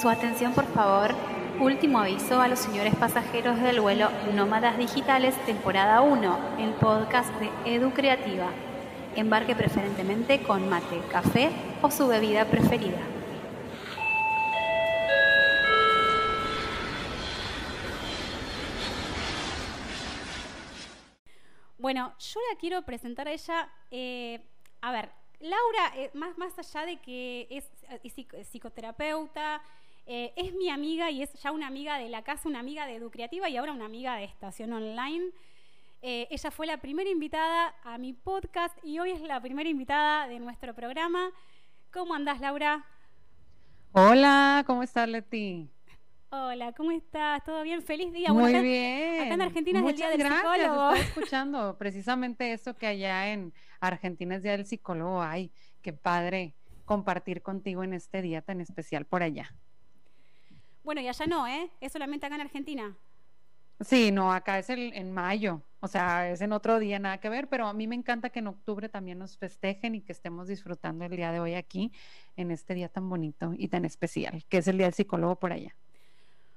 Su 0.00 0.08
atención, 0.08 0.52
por 0.52 0.66
favor. 0.66 1.14
Último 1.60 1.98
aviso 2.00 2.40
a 2.40 2.48
los 2.48 2.58
señores 2.58 2.94
pasajeros 2.96 3.60
del 3.60 3.80
vuelo 3.80 4.10
Nómadas 4.34 4.76
Digitales, 4.76 5.34
temporada 5.46 6.02
1, 6.02 6.38
el 6.58 6.70
podcast 6.74 7.30
de 7.40 7.50
Edu 7.64 7.92
Creativa. 7.92 8.48
Embarque 9.14 9.54
preferentemente 9.56 10.42
con 10.42 10.68
mate, 10.68 11.00
café 11.10 11.50
o 11.80 11.90
su 11.90 12.06
bebida 12.08 12.44
preferida. 12.44 12.98
Bueno, 21.78 22.14
yo 22.18 22.40
la 22.52 22.58
quiero 22.58 22.82
presentar 22.82 23.28
a 23.28 23.32
ella. 23.32 23.68
eh, 23.90 24.40
a 24.80 24.92
ver, 24.92 25.10
Laura, 25.40 25.92
eh, 25.96 26.10
más, 26.14 26.36
más 26.38 26.58
allá 26.58 26.86
de 26.86 26.96
que 26.98 27.46
es, 27.50 27.64
eh, 27.90 28.00
psico- 28.08 28.42
psicoterapeuta, 28.44 29.62
eh, 30.06 30.32
es 30.36 30.54
mi 30.54 30.70
amiga 30.70 31.10
y 31.10 31.22
es 31.22 31.32
ya 31.34 31.50
una 31.52 31.66
amiga 31.66 31.98
de 31.98 32.08
la 32.08 32.22
casa, 32.22 32.48
una 32.48 32.60
amiga 32.60 32.86
de 32.86 32.94
Educreativa 32.94 33.48
y 33.48 33.56
ahora 33.56 33.72
una 33.72 33.86
amiga 33.86 34.16
de 34.16 34.24
Estación 34.24 34.72
Online. 34.72 35.30
Eh, 36.02 36.28
ella 36.30 36.50
fue 36.50 36.66
la 36.66 36.76
primera 36.76 37.10
invitada 37.10 37.74
a 37.82 37.98
mi 37.98 38.12
podcast 38.12 38.76
y 38.84 38.98
hoy 39.00 39.10
es 39.10 39.20
la 39.22 39.40
primera 39.40 39.68
invitada 39.68 40.28
de 40.28 40.38
nuestro 40.38 40.74
programa. 40.74 41.30
¿Cómo 41.92 42.14
andás, 42.14 42.40
Laura? 42.40 42.84
Hola, 43.92 44.62
¿cómo 44.66 44.82
estás, 44.82 45.08
Leti? 45.08 45.68
Hola, 46.30 46.72
¿cómo 46.72 46.90
estás? 46.90 47.42
¿Todo 47.44 47.62
bien? 47.62 47.82
Feliz 47.82 48.12
día. 48.12 48.32
Muy 48.32 48.42
Bueno, 48.42 48.62
bien. 48.62 49.22
acá 49.22 49.34
en 49.34 49.42
Argentina 49.42 49.80
es 49.80 49.86
el 49.86 49.96
Día 49.96 50.08
del 50.10 50.18
gracias, 50.18 50.40
Psicólogo. 50.40 50.90
Estaba 50.90 50.98
escuchando 50.98 51.78
precisamente 51.78 52.52
eso 52.52 52.76
que 52.76 52.86
allá 52.86 53.32
en 53.32 53.54
Argentina 53.80 54.36
es 54.36 54.42
Día 54.42 54.52
del 54.52 54.66
Psicólogo. 54.66 55.22
Ay, 55.22 55.50
qué 55.82 55.92
padre 55.92 56.54
compartir 56.84 57.42
contigo 57.42 57.82
en 57.84 57.94
este 57.94 58.22
día 58.22 58.42
tan 58.42 58.60
especial 58.60 59.06
por 59.06 59.22
allá. 59.22 59.54
Bueno, 60.86 61.00
y 61.00 61.08
allá 61.08 61.26
no, 61.26 61.48
¿eh? 61.48 61.68
Es 61.80 61.90
solamente 61.90 62.26
acá 62.26 62.36
en 62.36 62.42
Argentina. 62.42 62.96
Sí, 63.80 64.12
no, 64.12 64.32
acá 64.32 64.60
es 64.60 64.70
el, 64.70 64.92
en 64.94 65.10
mayo, 65.10 65.60
o 65.80 65.88
sea, 65.88 66.30
es 66.30 66.40
en 66.42 66.52
otro 66.52 66.78
día, 66.78 67.00
nada 67.00 67.18
que 67.18 67.28
ver, 67.28 67.48
pero 67.48 67.66
a 67.66 67.72
mí 67.72 67.88
me 67.88 67.96
encanta 67.96 68.30
que 68.30 68.38
en 68.38 68.46
octubre 68.46 68.88
también 68.88 69.18
nos 69.18 69.36
festejen 69.36 69.96
y 69.96 70.00
que 70.00 70.12
estemos 70.12 70.46
disfrutando 70.46 71.04
el 71.04 71.10
día 71.10 71.32
de 71.32 71.40
hoy 71.40 71.54
aquí, 71.54 71.90
en 72.36 72.52
este 72.52 72.74
día 72.74 72.88
tan 72.88 73.10
bonito 73.10 73.52
y 73.58 73.66
tan 73.66 73.84
especial, 73.84 74.44
que 74.48 74.58
es 74.58 74.68
el 74.68 74.78
Día 74.78 74.86
del 74.86 74.94
Psicólogo 74.94 75.34
por 75.34 75.52
allá. 75.52 75.74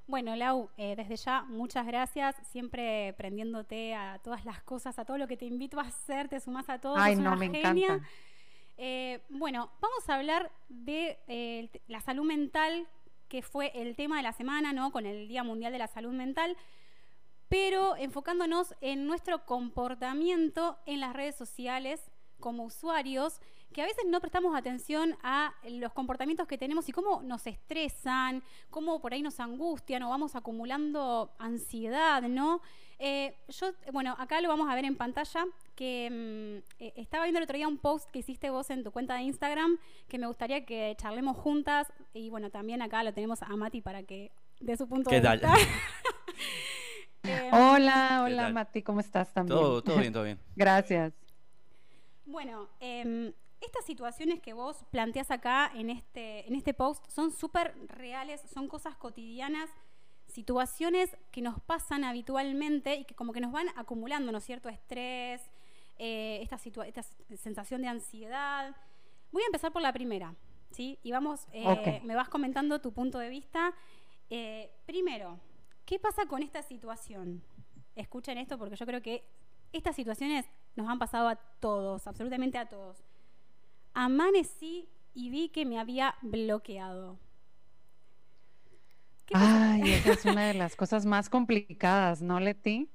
Bueno, 0.06 0.36
Lau, 0.36 0.70
eh, 0.78 0.96
desde 0.96 1.16
ya 1.16 1.42
muchas 1.42 1.88
gracias, 1.88 2.36
siempre 2.52 3.16
prendiéndote 3.18 3.96
a 3.96 4.20
todas 4.24 4.46
las 4.46 4.62
cosas, 4.62 5.00
a 5.00 5.06
todo 5.06 5.18
lo 5.18 5.28
que 5.28 5.38
te 5.38 5.46
invito 5.46 5.80
a 5.80 5.88
hacer, 5.88 6.30
te 6.30 6.40
sumas 6.40 6.70
a 6.70 6.80
todo. 6.80 6.96
Ay, 6.98 7.16
no, 7.16 7.22
una 7.22 7.36
me 7.36 7.50
genia. 7.50 7.88
encanta. 7.88 8.08
Eh, 8.78 9.22
bueno, 9.30 9.72
vamos 9.82 10.08
a 10.08 10.16
hablar 10.16 10.52
de 10.70 11.18
eh, 11.28 11.70
la 11.88 12.00
salud 12.00 12.24
mental, 12.24 12.88
que 13.30 13.42
fue 13.42 13.72
el 13.76 13.96
tema 13.96 14.18
de 14.18 14.24
la 14.24 14.34
semana, 14.34 14.74
¿no? 14.74 14.92
Con 14.92 15.06
el 15.06 15.28
Día 15.28 15.44
Mundial 15.44 15.72
de 15.72 15.80
la 15.80 15.88
Salud 15.88 16.12
Mental, 16.12 16.58
pero 17.48 17.96
enfocándonos 17.96 18.76
en 18.82 19.08
nuestro 19.08 19.46
comportamiento 19.46 20.78
en 20.86 21.00
las 21.00 21.14
redes 21.14 21.36
sociales 21.36 22.12
como 22.40 22.66
usuarios, 22.66 23.40
que 23.74 23.82
a 23.82 23.86
veces 23.86 24.06
no 24.08 24.20
prestamos 24.20 24.56
atención 24.56 25.16
a 25.22 25.54
los 25.64 25.94
comportamientos 25.94 26.48
que 26.48 26.58
tenemos 26.58 26.90
y 26.90 26.92
cómo 26.92 27.22
nos 27.22 27.46
estresan, 27.48 28.44
cómo 28.70 29.00
por 29.00 29.14
ahí 29.14 29.22
nos 29.22 29.40
angustian 29.40 30.04
o 30.04 30.10
vamos 30.10 30.36
acumulando 30.36 31.32
ansiedad, 31.38 32.22
¿no? 32.24 32.62
Eh, 32.98 33.36
yo, 33.48 33.72
bueno, 33.94 34.16
acá 34.20 34.42
lo 34.42 34.50
vamos 34.50 34.70
a 34.70 34.76
ver 34.76 34.86
en 34.86 34.98
pantalla, 34.98 35.46
que 35.76 36.10
mm, 36.12 36.84
eh, 36.84 36.94
estaba 36.98 37.24
viendo 37.24 37.38
el 37.40 37.44
otro 37.46 37.56
día 37.56 37.68
un 37.68 37.78
post 37.78 38.10
que 38.12 38.20
hiciste 38.20 38.50
vos 38.50 38.70
en 38.72 38.84
tu 38.84 38.92
cuenta 38.92 39.16
de 39.16 39.22
Instagram, 39.22 39.78
que 40.10 40.18
me 40.18 40.28
gustaría 40.28 40.66
que 40.66 40.96
charlemos 40.98 41.38
juntas, 41.38 41.88
y 42.14 42.30
bueno, 42.30 42.50
también 42.50 42.82
acá 42.82 43.04
lo 43.04 43.14
tenemos 43.14 43.42
a 43.42 43.56
Mati 43.56 43.82
para 43.82 44.04
que 44.04 44.32
dé 44.60 44.76
su 44.76 44.88
punto 44.88 45.10
¿Qué 45.10 45.18
de 45.18 45.22
tal? 45.22 45.40
vista. 45.40 45.54
Eh, 47.24 47.50
Hola, 47.52 48.24
¿Qué 48.26 48.34
hola? 48.34 48.50
Mati, 48.50 48.82
¿cómo 48.82 49.02
estás 49.02 49.34
también? 49.34 49.60
Todo, 49.60 49.82
todo 49.84 49.98
bien, 50.00 50.14
todo 50.14 50.24
bien. 50.24 50.40
Gracias. 50.56 51.12
Bueno, 52.26 52.70
em, 52.80 53.34
estas 53.62 53.86
situaciones 53.86 54.42
que 54.42 54.54
vos 54.54 54.86
planteás 54.92 55.32
acá 55.32 55.72
en 55.76 55.90
este, 55.90 56.48
en 56.48 56.56
este 56.56 56.74
post 56.74 57.06
son 57.10 57.32
súper 57.32 57.76
reales, 57.88 58.42
son 58.54 58.68
cosas 58.68 58.96
cotidianas, 58.96 59.70
situaciones 60.28 61.16
que 61.32 61.42
nos 61.42 61.60
pasan 61.62 62.04
habitualmente 62.04 62.96
y 62.96 63.04
que 63.06 63.16
como 63.16 63.34
que 63.34 63.42
nos 63.42 63.52
van 63.52 63.68
acumulando, 63.76 64.32
¿no 64.32 64.38
es 64.38 64.44
cierto? 64.44 64.70
Estrés, 64.70 65.42
eh, 65.98 66.40
esta, 66.42 66.58
esta 66.86 67.04
sensación 67.36 67.82
de 67.82 67.88
ansiedad. 67.90 68.76
Voy 69.32 69.44
a 69.44 69.48
empezar 69.48 69.72
por 69.72 69.82
la 69.82 69.92
primera, 69.92 70.36
¿sí? 70.72 71.00
Y 71.04 71.12
vamos, 71.12 71.48
eh, 71.52 72.02
me 72.04 72.16
vas 72.16 72.30
comentando 72.30 72.80
tu 72.80 72.94
punto 72.94 73.20
de 73.20 73.30
vista. 73.30 73.74
Eh, 74.30 74.72
primero, 74.86 75.40
¿qué 75.86 76.00
pasa 76.00 76.26
con 76.26 76.42
esta 76.44 76.62
situación? 76.62 77.44
Escuchen 77.96 78.38
esto 78.38 78.58
porque 78.58 78.76
yo 78.76 78.86
creo 78.86 79.02
que 79.02 79.26
estas 79.74 79.96
situaciones 79.96 80.46
nos 80.76 80.88
han 80.88 81.00
pasado 81.00 81.28
a 81.28 81.36
todos, 81.36 82.08
absolutamente 82.08 82.58
a 82.58 82.70
todos. 82.70 83.09
Amanecí 84.04 84.88
y 85.14 85.30
vi 85.30 85.50
que 85.50 85.66
me 85.66 85.78
había 85.78 86.16
bloqueado. 86.22 87.20
Ay, 89.34 89.92
esa 89.92 90.14
es 90.14 90.24
una 90.24 90.48
de 90.48 90.54
las 90.54 90.78
cosas 90.78 91.06
más 91.06 91.30
complicadas, 91.30 92.22
¿no, 92.22 92.40
Leti? 92.40 92.90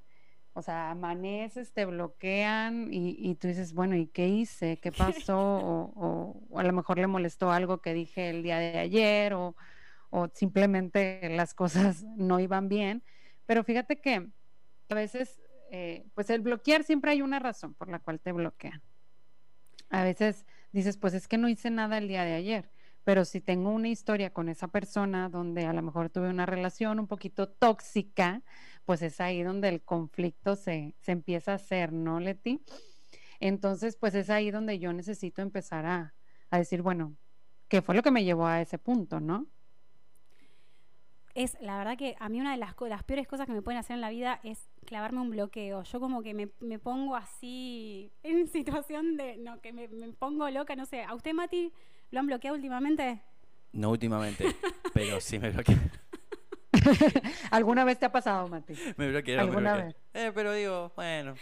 O 0.53 0.63
sea, 0.63 0.89
amaneces, 0.89 1.73
te 1.73 1.85
bloquean 1.85 2.91
y, 2.91 3.15
y 3.19 3.35
tú 3.35 3.47
dices, 3.47 3.75
bueno, 3.75 3.95
¿y 3.95 4.07
qué 4.07 4.27
hice? 4.29 4.79
¿Qué 4.79 4.91
pasó? 5.29 5.37
O, 5.37 5.93
o- 5.95 6.41
o 6.49 6.59
a 6.59 6.63
lo 6.63 6.73
mejor 6.73 6.97
le 6.97 7.05
molestó 7.05 7.51
algo 7.51 7.81
que 7.83 7.93
dije 7.93 8.31
el 8.31 8.41
día 8.41 8.57
de 8.57 8.79
ayer 8.79 9.35
o, 9.35 9.55
o 10.09 10.27
simplemente 10.33 11.29
las 11.29 11.53
cosas 11.53 12.03
no 12.17 12.39
iban 12.39 12.67
bien. 12.67 13.03
Pero 13.45 13.63
fíjate 13.63 14.01
que 14.01 14.27
a 14.89 14.95
veces, 14.95 15.39
eh, 15.69 16.07
pues 16.15 16.31
el 16.31 16.41
bloquear 16.41 16.83
siempre 16.83 17.11
hay 17.11 17.21
una 17.21 17.37
razón 17.37 17.75
por 17.75 17.89
la 17.89 17.99
cual 17.99 18.19
te 18.19 18.31
bloquean. 18.31 18.81
A 19.91 20.03
veces 20.03 20.47
dices, 20.75 20.97
pues 20.97 21.13
es 21.13 21.27
que 21.27 21.37
no 21.37 21.47
hice 21.47 21.69
nada 21.71 21.97
el 21.97 22.07
día 22.07 22.23
de 22.23 22.33
ayer. 22.33 22.69
Pero 23.03 23.23
si 23.23 23.39
tengo 23.39 23.69
una 23.69 23.87
historia 23.87 24.31
con 24.33 24.49
esa 24.49 24.67
persona 24.67 25.29
donde 25.29 25.65
a 25.65 25.73
lo 25.73 25.81
mejor 25.81 26.09
tuve 26.09 26.29
una 26.29 26.45
relación 26.45 26.99
un 26.99 27.07
poquito 27.07 27.47
tóxica, 27.47 28.43
pues 28.83 29.01
es 29.01 29.21
ahí 29.21 29.41
donde 29.41 29.69
el 29.69 29.83
conflicto 29.83 30.55
se, 30.55 30.95
se 30.99 31.11
empieza 31.11 31.53
a 31.53 31.55
hacer, 31.55 31.93
¿no, 31.93 32.19
Leti? 32.19 32.61
Entonces, 33.39 33.95
pues 33.95 34.15
es 34.15 34.29
ahí 34.29 34.51
donde 34.51 34.79
yo 34.79 34.91
necesito 34.91 35.41
empezar 35.41 35.85
a, 35.85 36.13
a 36.49 36.57
decir, 36.57 36.81
bueno, 36.81 37.15
¿qué 37.69 37.81
fue 37.81 37.95
lo 37.95 38.03
que 38.03 38.11
me 38.11 38.23
llevó 38.23 38.47
a 38.47 38.61
ese 38.61 38.77
punto, 38.77 39.19
no? 39.19 39.47
Es 41.35 41.57
la 41.61 41.77
verdad 41.77 41.97
que 41.97 42.15
a 42.19 42.29
mí 42.29 42.39
una 42.39 42.51
de 42.51 42.57
las, 42.57 42.75
las 42.87 43.03
peores 43.03 43.27
cosas 43.27 43.45
que 43.45 43.53
me 43.53 43.61
pueden 43.61 43.77
hacer 43.79 43.95
en 43.95 44.01
la 44.01 44.09
vida 44.09 44.39
es 44.43 44.69
clavarme 44.85 45.19
un 45.19 45.29
bloqueo. 45.29 45.83
Yo 45.83 45.99
como 45.99 46.21
que 46.21 46.33
me, 46.33 46.49
me 46.59 46.79
pongo 46.79 47.15
así 47.15 48.11
en 48.23 48.47
situación 48.51 49.17
de, 49.17 49.37
no, 49.37 49.59
que 49.61 49.73
me, 49.73 49.87
me 49.87 50.07
pongo 50.13 50.49
loca, 50.49 50.75
no 50.75 50.85
sé. 50.85 51.03
¿A 51.03 51.13
usted, 51.13 51.33
Mati, 51.33 51.73
lo 52.11 52.19
han 52.19 52.27
bloqueado 52.27 52.55
últimamente? 52.55 53.21
No 53.73 53.89
últimamente, 53.89 54.45
pero 54.93 55.19
sí 55.19 55.39
me 55.39 55.51
bloquearon. 55.51 55.91
¿Alguna 57.51 57.83
vez 57.83 57.99
te 57.99 58.05
ha 58.05 58.11
pasado, 58.11 58.47
Mati? 58.47 58.73
Me 58.97 59.09
bloquearon, 59.09 59.45
me 59.45 59.49
¿Alguna 59.49 59.73
bloquearon. 59.73 60.01
Eh, 60.13 60.31
pero 60.33 60.53
digo, 60.53 60.91
bueno. 60.95 61.35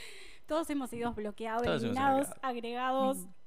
Todos 0.47 0.69
hemos 0.69 0.89
sido 0.89 1.13
bloqueados, 1.13 1.63
Todos 1.63 1.83
eliminados, 1.83 2.27
agregados. 2.41 3.17
Mm. 3.17 3.42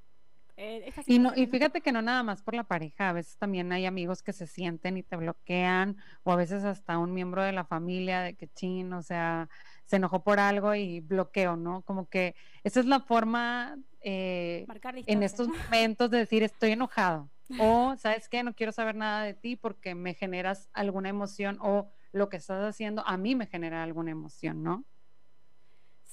Eh, 0.56 0.92
Y, 1.06 1.18
no, 1.18 1.32
y 1.36 1.46
fíjate 1.46 1.80
que 1.80 1.92
no 1.92 2.00
nada 2.02 2.22
más 2.22 2.42
por 2.42 2.54
la 2.54 2.64
pareja, 2.64 3.10
a 3.10 3.12
veces 3.12 3.36
también 3.36 3.70
hay 3.72 3.84
amigos 3.86 4.22
que 4.22 4.32
se 4.32 4.46
sienten 4.46 4.96
y 4.96 5.02
te 5.02 5.16
bloquean, 5.16 5.96
o 6.22 6.32
a 6.32 6.36
veces 6.36 6.64
hasta 6.64 6.98
un 6.98 7.12
miembro 7.12 7.42
de 7.42 7.52
la 7.52 7.64
familia 7.64 8.22
de 8.22 8.34
que 8.34 8.48
chin, 8.48 8.92
o 8.92 9.02
sea, 9.02 9.48
se 9.84 9.96
enojó 9.96 10.22
por 10.24 10.40
algo 10.40 10.74
y 10.74 11.00
bloqueo, 11.00 11.56
¿no? 11.56 11.82
Como 11.82 12.08
que 12.08 12.34
esa 12.64 12.80
es 12.80 12.86
la 12.86 13.00
forma 13.00 13.78
eh, 14.00 14.66
en 15.06 15.22
estos 15.22 15.48
momentos 15.70 16.10
de 16.10 16.18
decir 16.18 16.42
estoy 16.42 16.72
enojado, 16.72 17.30
o 17.60 17.94
sabes 17.98 18.28
qué, 18.28 18.42
no 18.42 18.54
quiero 18.54 18.72
saber 18.72 18.96
nada 18.96 19.22
de 19.24 19.34
ti 19.34 19.56
porque 19.56 19.94
me 19.94 20.14
generas 20.14 20.70
alguna 20.72 21.10
emoción 21.10 21.58
o 21.60 21.90
lo 22.12 22.28
que 22.30 22.38
estás 22.38 22.64
haciendo 22.64 23.06
a 23.06 23.18
mí 23.18 23.34
me 23.34 23.46
genera 23.46 23.82
alguna 23.82 24.10
emoción, 24.10 24.62
¿no? 24.62 24.84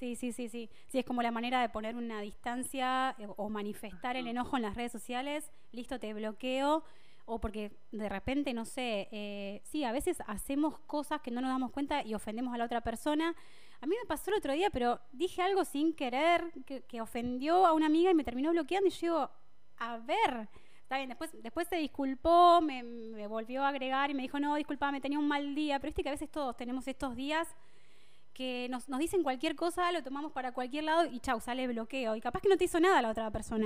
Sí, 0.03 0.17
sí, 0.17 0.33
sí, 0.33 0.49
sí. 0.49 0.69
Sí, 0.87 0.99
es 0.99 1.05
como 1.05 1.21
la 1.21 1.31
manera 1.31 1.61
de 1.61 1.69
poner 1.69 1.95
una 1.95 2.19
distancia 2.19 3.15
eh, 3.17 3.25
o 3.37 3.47
manifestar 3.47 4.17
el 4.17 4.27
enojo 4.27 4.57
en 4.57 4.63
las 4.63 4.75
redes 4.75 4.91
sociales. 4.91 5.49
Listo, 5.71 5.97
te 5.97 6.13
bloqueo. 6.13 6.83
O 7.23 7.39
porque 7.39 7.71
de 7.93 8.09
repente, 8.09 8.53
no 8.53 8.65
sé, 8.65 9.07
eh, 9.13 9.61
sí, 9.63 9.85
a 9.85 9.93
veces 9.93 10.17
hacemos 10.27 10.77
cosas 10.79 11.21
que 11.21 11.31
no 11.31 11.39
nos 11.39 11.51
damos 11.51 11.71
cuenta 11.71 12.03
y 12.03 12.15
ofendemos 12.15 12.53
a 12.53 12.57
la 12.57 12.65
otra 12.65 12.81
persona. 12.81 13.33
A 13.79 13.85
mí 13.85 13.95
me 13.97 14.05
pasó 14.05 14.29
el 14.29 14.39
otro 14.39 14.51
día, 14.51 14.69
pero 14.71 14.99
dije 15.13 15.41
algo 15.41 15.63
sin 15.63 15.93
querer 15.93 16.51
que, 16.65 16.81
que 16.81 16.99
ofendió 16.99 17.65
a 17.65 17.71
una 17.71 17.85
amiga 17.85 18.11
y 18.11 18.13
me 18.13 18.25
terminó 18.25 18.51
bloqueando. 18.51 18.89
Y 18.89 18.91
yo 18.91 18.99
digo, 18.99 19.31
a 19.77 19.99
ver, 19.99 20.49
está 20.81 20.97
bien, 20.97 21.07
después, 21.07 21.31
después 21.41 21.69
se 21.69 21.77
disculpó, 21.77 22.59
me, 22.59 22.83
me 22.83 23.25
volvió 23.27 23.63
a 23.63 23.69
agregar 23.69 24.11
y 24.11 24.15
me 24.15 24.23
dijo, 24.23 24.37
no, 24.37 24.55
disculpame, 24.55 24.99
tenía 24.99 25.17
un 25.17 25.29
mal 25.29 25.55
día. 25.55 25.79
Pero 25.79 25.91
viste 25.91 26.03
que 26.03 26.09
a 26.09 26.11
veces 26.11 26.29
todos 26.29 26.57
tenemos 26.57 26.89
estos 26.89 27.15
días 27.15 27.47
que 28.33 28.67
nos, 28.69 28.89
nos 28.89 28.99
dicen 28.99 29.23
cualquier 29.23 29.55
cosa, 29.55 29.91
lo 29.91 30.03
tomamos 30.03 30.31
para 30.31 30.51
cualquier 30.51 30.85
lado 30.85 31.05
y 31.05 31.19
chau, 31.19 31.39
sale 31.39 31.67
bloqueo. 31.67 32.15
Y 32.15 32.21
capaz 32.21 32.41
que 32.41 32.49
no 32.49 32.57
te 32.57 32.65
hizo 32.65 32.79
nada 32.79 33.01
la 33.01 33.09
otra 33.09 33.29
persona. 33.31 33.65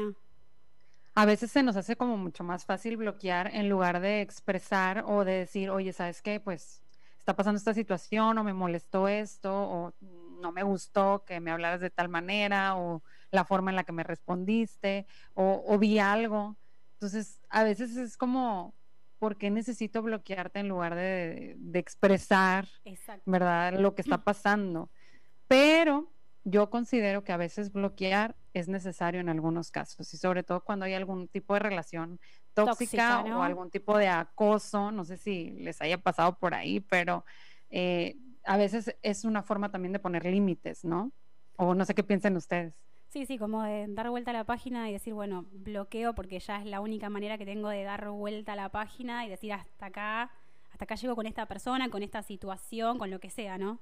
a 1.16 1.25
veces 1.25 1.52
se 1.52 1.64
nos 1.64 1.75
hace 1.75 1.96
como 1.96 2.18
mucho 2.18 2.44
más 2.44 2.66
fácil 2.66 2.98
bloquear 2.98 3.56
en 3.56 3.69
lugar 3.69 4.00
de 4.00 4.22
expresar 4.22 5.04
o 5.08 5.25
de 5.25 5.34
decir, 5.34 5.69
oye, 5.69 5.94
¿sabes 5.94 6.22
qué? 6.22 6.40
Pues 6.40 6.84
está 7.18 7.36
pasando 7.36 7.58
esta 7.58 7.74
situación 7.74 8.38
o 8.38 8.44
me 8.44 8.54
molestó 8.54 9.08
esto 9.08 9.52
o 9.52 9.94
no 10.40 10.52
me 10.52 10.64
gustó 10.64 11.25
que 11.25 11.40
me 11.40 11.52
hablaras 11.52 11.81
de 11.81 11.90
tal 11.90 12.08
manera 12.10 12.78
o 12.78 13.02
la 13.31 13.44
forma 13.44 13.72
en 13.72 13.75
la 13.75 13.84
que 13.84 13.92
me 13.92 14.04
respondiste 14.04 15.06
o, 15.34 15.78
vi 15.78 16.00
algo. 16.00 16.56
Entonces, 16.94 17.42
a 17.50 17.64
veces 17.64 17.98
es 17.98 18.16
como, 18.16 18.74
¿por 19.19 19.38
qué 19.38 19.50
necesito 19.50 20.02
bloquearte 20.02 20.60
en 20.60 20.68
lugar 20.68 20.96
de, 20.96 21.58
expresar, 21.74 22.68
¿verdad? 23.25 23.80
Lo 23.80 23.96
que 23.96 24.02
está 24.02 24.24
pasando. 24.24 24.90
Pero 25.48 26.12
yo 26.44 26.69
considero 26.69 27.24
que 27.24 27.31
a 27.31 27.38
veces 27.38 27.72
bloquear 27.72 28.36
es 28.54 28.68
necesario 28.68 29.19
en 29.19 29.30
algunos 29.30 29.69
casos 29.69 30.14
y 30.14 30.18
sobre 30.18 30.44
todo 30.44 30.64
cuando 30.64 30.86
hay 30.86 30.94
algún 30.94 31.28
tipo 31.28 31.54
de 31.54 31.60
relación 31.60 32.19
tóxica, 32.54 33.22
o 33.22 33.44
algún 33.44 33.69
tipo 33.69 33.98
de 33.98 34.08
acoso, 34.08 34.92
no 34.92 35.06
sé 35.06 35.18
si 35.18 35.52
les 35.60 35.81
haya 35.81 35.98
pasado 35.98 36.38
por 36.40 36.54
ahí, 36.54 36.80
pero 36.80 37.25
eh, 37.69 38.18
a 38.46 38.58
veces 38.58 38.96
es 39.04 39.25
una 39.25 39.44
forma 39.44 39.72
también 39.72 39.94
de 39.94 40.00
poner 40.00 40.25
límites, 40.25 40.84
¿no? 40.86 41.12
O 41.58 41.75
no 41.75 41.86
sé 41.86 41.94
qué 41.94 42.04
piensan 42.04 42.36
ustedes. 42.36 42.74
Sí, 43.18 43.25
sí, 43.25 43.40
como 43.40 43.64
de 43.64 43.88
dar 43.88 44.12
vuelta 44.12 44.30
a 44.30 44.34
la 44.36 44.44
página 44.44 44.88
y 44.88 44.94
decir, 44.94 45.12
bueno, 45.16 45.46
bloqueo 45.52 46.14
porque 46.14 46.40
ya 46.40 46.60
es 46.60 46.68
la 46.68 46.81
única 46.81 47.10
manera 47.10 47.40
que 47.40 47.48
tengo 47.48 47.68
de 47.69 47.81
dar 47.81 48.08
vuelta 48.12 48.54
a 48.54 48.56
la 48.56 48.69
página 48.69 49.25
y 49.25 49.30
decir 49.30 49.54
hasta 49.54 49.88
acá, 49.88 50.30
hasta 50.72 50.86
acá 50.86 50.94
llego 50.94 51.16
con 51.16 51.25
esta 51.25 51.48
persona, 51.48 51.90
con 51.90 52.04
esta 52.04 52.22
situación, 52.22 53.00
con 53.00 53.10
lo 53.10 53.19
que 53.19 53.31
sea, 53.31 53.58
¿no? 53.58 53.80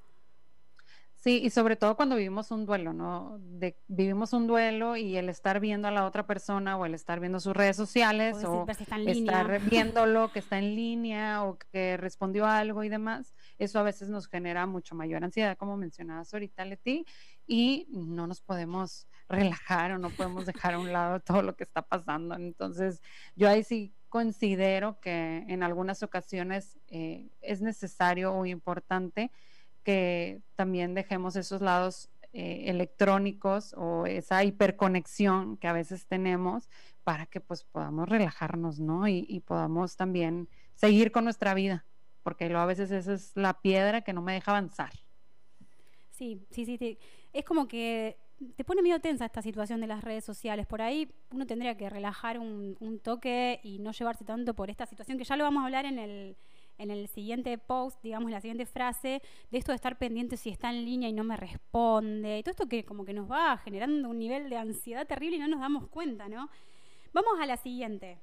Sí, 1.26 1.42
y 1.44 1.50
sobre 1.50 1.76
todo 1.76 1.96
cuando 1.96 2.18
vivimos 2.18 2.52
un 2.52 2.68
duelo, 2.68 2.94
¿no? 2.94 3.40
De, 3.40 3.76
vivimos 3.88 4.32
un 4.34 4.46
duelo 4.46 4.96
y 4.96 5.18
el 5.18 5.28
estar 5.28 5.60
viendo 5.60 5.88
a 5.88 5.92
la 5.92 6.06
otra 6.06 6.28
persona 6.28 6.78
o 6.78 6.86
el 6.86 6.94
estar 6.94 7.20
viendo 7.20 7.40
sus 7.40 7.56
redes 7.56 7.76
sociales 7.76 8.44
o, 8.44 8.64
estar 8.70 9.60
viendo 9.72 10.06
lo 10.06 10.32
que 10.32 10.38
está 10.38 10.60
en 10.60 10.76
línea 10.76 11.44
o 11.44 11.58
que 11.58 11.98
respondió 11.98 12.46
algo 12.46 12.84
y 12.84 12.90
demás, 12.90 13.34
eso 13.58 13.80
a 13.80 13.82
veces 13.82 14.08
nos 14.08 14.28
genera 14.28 14.68
mucho 14.68 14.94
mayor 14.94 15.24
ansiedad, 15.24 15.58
como 15.58 15.78
mencionabas 15.78 16.32
ahorita, 16.32 16.64
Leti, 16.64 17.08
y 17.48 17.88
no 17.90 18.28
nos 18.28 18.42
podemos 18.42 19.08
relajar 19.28 19.94
o 19.94 19.98
no 19.98 20.12
podemos 20.12 20.46
dejar 20.46 20.76
a 20.76 20.80
un 20.80 20.94
lado 20.94 21.22
todo 21.22 21.42
lo 21.42 21.56
que 21.56 21.64
está 21.64 21.82
pasando. 21.82 22.36
Entonces, 22.36 23.02
yo 23.36 23.50
ahí 23.50 23.64
sí 23.64 23.96
considero 24.10 25.00
que 25.00 25.38
en 25.48 25.64
algunas 25.64 26.04
ocasiones 26.04 26.78
eh, 26.88 27.32
es 27.42 27.62
necesario 27.62 28.32
o 28.32 28.46
importante 28.46 29.32
que 29.86 30.42
también 30.56 30.96
dejemos 30.96 31.38
esos 31.38 31.62
lados 31.62 32.10
eh, 32.34 32.64
electrónicos 32.70 33.74
o 33.78 34.06
esa 34.08 34.44
hiperconexión 34.44 35.56
que 35.56 35.68
a 35.68 35.74
veces 35.74 36.06
tenemos 36.08 36.70
para 37.06 37.28
que 37.28 37.40
pues 37.40 37.64
podamos 37.64 38.10
relajarnos, 38.10 38.80
¿no? 38.80 39.08
Y, 39.08 39.40
podamos 39.46 39.96
también 39.96 40.50
seguir 40.74 41.12
con 41.12 41.24
nuestra 41.24 41.54
vida, 41.54 41.86
porque 42.24 42.50
luego 42.50 42.64
a 42.64 42.66
veces 42.66 42.92
esa 42.92 43.14
es 43.14 43.32
la 43.36 43.62
piedra 43.62 44.02
que 44.02 44.12
no 44.12 44.22
me 44.22 44.34
deja 44.34 44.52
avanzar. 44.52 44.92
Sí, 46.10 46.42
sí, 46.50 46.66
sí, 46.66 46.98
es 47.32 47.46
como 47.46 47.68
que 47.68 48.18
te 48.56 48.64
pone 48.66 48.82
medio 48.82 49.00
tensa 49.00 49.26
esta 49.26 49.42
situación 49.42 49.80
de 49.80 49.88
las 49.88 50.04
redes 50.04 50.26
sociales. 50.26 50.66
Por 50.66 50.82
ahí 50.82 51.10
uno 51.32 51.46
tendría 51.46 51.78
que 51.78 51.90
relajar 51.90 52.40
un, 52.40 52.76
un 52.80 53.00
toque 53.00 53.62
y 53.64 53.80
no 53.80 53.92
llevarse 53.92 54.26
tanto 54.26 54.56
por 54.56 54.70
esta 54.70 54.86
situación, 54.88 55.18
que 55.18 55.24
ya 55.24 55.38
lo 55.38 55.44
vamos 55.44 55.62
a 55.62 55.66
hablar 55.66 55.86
en 55.86 56.00
el, 56.00 56.36
en 56.78 56.92
el 56.92 57.08
siguiente 57.08 57.58
post, 57.58 58.02
digamos, 58.04 58.32
la 58.32 58.42
siguiente 58.42 58.66
frase, 58.66 59.22
de 59.52 59.58
esto 59.58 59.72
de 59.72 59.78
estar 59.78 59.98
pendiente 59.98 60.38
si 60.38 60.50
está 60.50 60.70
en 60.70 60.86
línea 60.86 61.10
y 61.10 61.14
no 61.14 61.24
me 61.24 61.38
responde, 61.38 62.40
y 62.40 62.44
todo 62.44 62.52
esto 62.52 62.68
que 62.68 62.86
como 62.86 63.06
que 63.06 63.14
nos 63.14 63.30
va 63.30 63.58
generando 63.58 64.10
un 64.10 64.20
nivel 64.20 64.50
de 64.50 64.58
ansiedad 64.58 65.08
terrible 65.08 65.38
y 65.38 65.40
no 65.40 65.48
nos 65.48 65.60
damos 65.60 65.88
cuenta, 65.88 66.28
¿no? 66.28 66.50
Vamos 67.14 67.40
a 67.40 67.46
la 67.46 67.58
siguiente. 67.58 68.20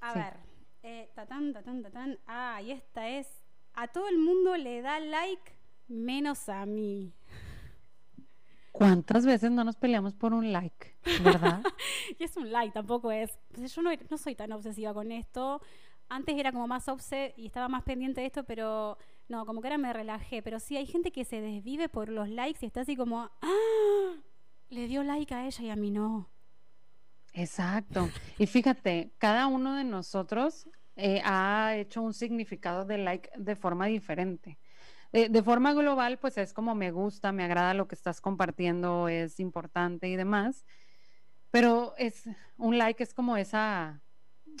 A 0.00 0.14
ver, 0.14 0.36
eh, 0.82 1.10
tatán, 1.14 1.52
tatán, 1.52 1.82
tatán. 1.82 2.18
Ah, 2.26 2.60
y 2.62 2.70
esta 2.70 3.08
es, 3.08 3.28
a 3.74 3.88
todo 3.88 4.08
el 4.08 4.18
mundo 4.18 4.56
le 4.56 4.80
da 4.82 5.00
like 5.00 5.52
menos 5.88 6.48
a 6.48 6.64
mí. 6.64 7.12
¿Cuántas 8.72 9.26
veces 9.26 9.50
no 9.50 9.64
nos 9.64 9.76
peleamos 9.76 10.14
por 10.14 10.32
un 10.32 10.52
like? 10.52 10.96
¿Verdad? 11.22 11.62
y 12.18 12.24
es 12.24 12.36
un 12.36 12.50
like, 12.52 12.72
tampoco 12.72 13.10
es. 13.10 13.38
Pues 13.52 13.74
yo 13.74 13.82
no, 13.82 13.90
no, 14.08 14.16
soy 14.16 14.34
tan 14.34 14.52
obsesiva 14.52 14.94
con 14.94 15.10
esto 15.12 15.60
antes 16.10 16.36
era 16.36 16.52
como 16.52 16.66
más 16.66 16.88
obse 16.88 17.32
y 17.36 17.46
estaba 17.46 17.68
más 17.68 17.84
pendiente 17.84 18.20
de 18.20 18.26
esto, 18.26 18.44
pero 18.44 18.98
no, 19.28 19.46
como 19.46 19.62
que 19.62 19.68
ahora 19.68 19.78
me 19.78 19.92
relajé. 19.92 20.42
Pero 20.42 20.58
sí, 20.58 20.76
hay 20.76 20.86
gente 20.86 21.12
que 21.12 21.24
se 21.24 21.40
desvive 21.40 21.88
por 21.88 22.08
los 22.08 22.28
likes 22.28 22.58
y 22.62 22.66
está 22.66 22.82
así 22.82 22.96
como, 22.96 23.30
¡ah! 23.40 24.16
Le 24.68 24.86
dio 24.88 25.02
like 25.02 25.32
a 25.32 25.46
ella 25.46 25.64
y 25.64 25.70
a 25.70 25.76
mí 25.76 25.90
no. 25.90 26.28
Exacto. 27.32 28.10
Y 28.38 28.46
fíjate, 28.46 29.12
cada 29.18 29.46
uno 29.46 29.76
de 29.76 29.84
nosotros 29.84 30.68
eh, 30.96 31.22
ha 31.24 31.76
hecho 31.76 32.02
un 32.02 32.12
significado 32.12 32.84
de 32.84 32.98
like 32.98 33.30
de 33.36 33.56
forma 33.56 33.86
diferente. 33.86 34.58
de 35.12 35.42
forma 35.42 35.72
global, 35.72 36.18
pues 36.18 36.38
es 36.38 36.52
como 36.52 36.74
me 36.74 36.90
gusta, 36.92 37.32
me 37.32 37.42
agrada 37.44 37.74
lo 37.74 37.88
que 37.88 37.96
estás 37.96 38.20
compartiendo, 38.20 39.08
es 39.08 39.40
importante 39.40 40.08
y 40.08 40.16
demás. 40.16 40.64
Pero 41.50 41.94
es 41.98 42.28
un 42.56 42.78
like 42.78 43.02
es 43.02 43.14
como 43.14 43.36
esa 43.36 44.02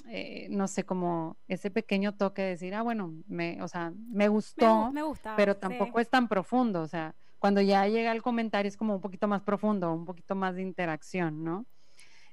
eh, 0.08 0.48
no 0.50 0.68
sé, 0.68 0.84
como 0.84 1.36
ese 1.48 1.70
pequeño 1.70 2.16
toque 2.16 2.42
de 2.42 2.48
decir, 2.50 2.74
ah, 2.74 2.82
bueno, 2.82 3.14
me, 3.26 3.62
o 3.62 3.68
sea, 3.68 3.92
me 4.08 4.28
gustó, 4.28 4.90
me, 4.92 5.02
gusta, 5.02 5.34
pero 5.36 5.56
tampoco 5.56 6.00
es 6.00 6.08
tan 6.08 6.28
profundo, 6.28 6.82
o 6.82 6.88
sea, 6.88 7.14
cuando 7.38 7.60
ya 7.60 7.86
llega 7.86 8.12
el 8.12 8.22
comentario 8.22 8.68
es 8.68 8.76
como 8.76 8.96
un 8.96 9.00
poquito 9.00 9.28
más 9.28 9.42
profundo, 9.42 9.92
un 9.92 10.04
poquito 10.04 10.34
más 10.34 10.54
de 10.54 10.62
interacción, 10.62 11.44
¿no? 11.44 11.66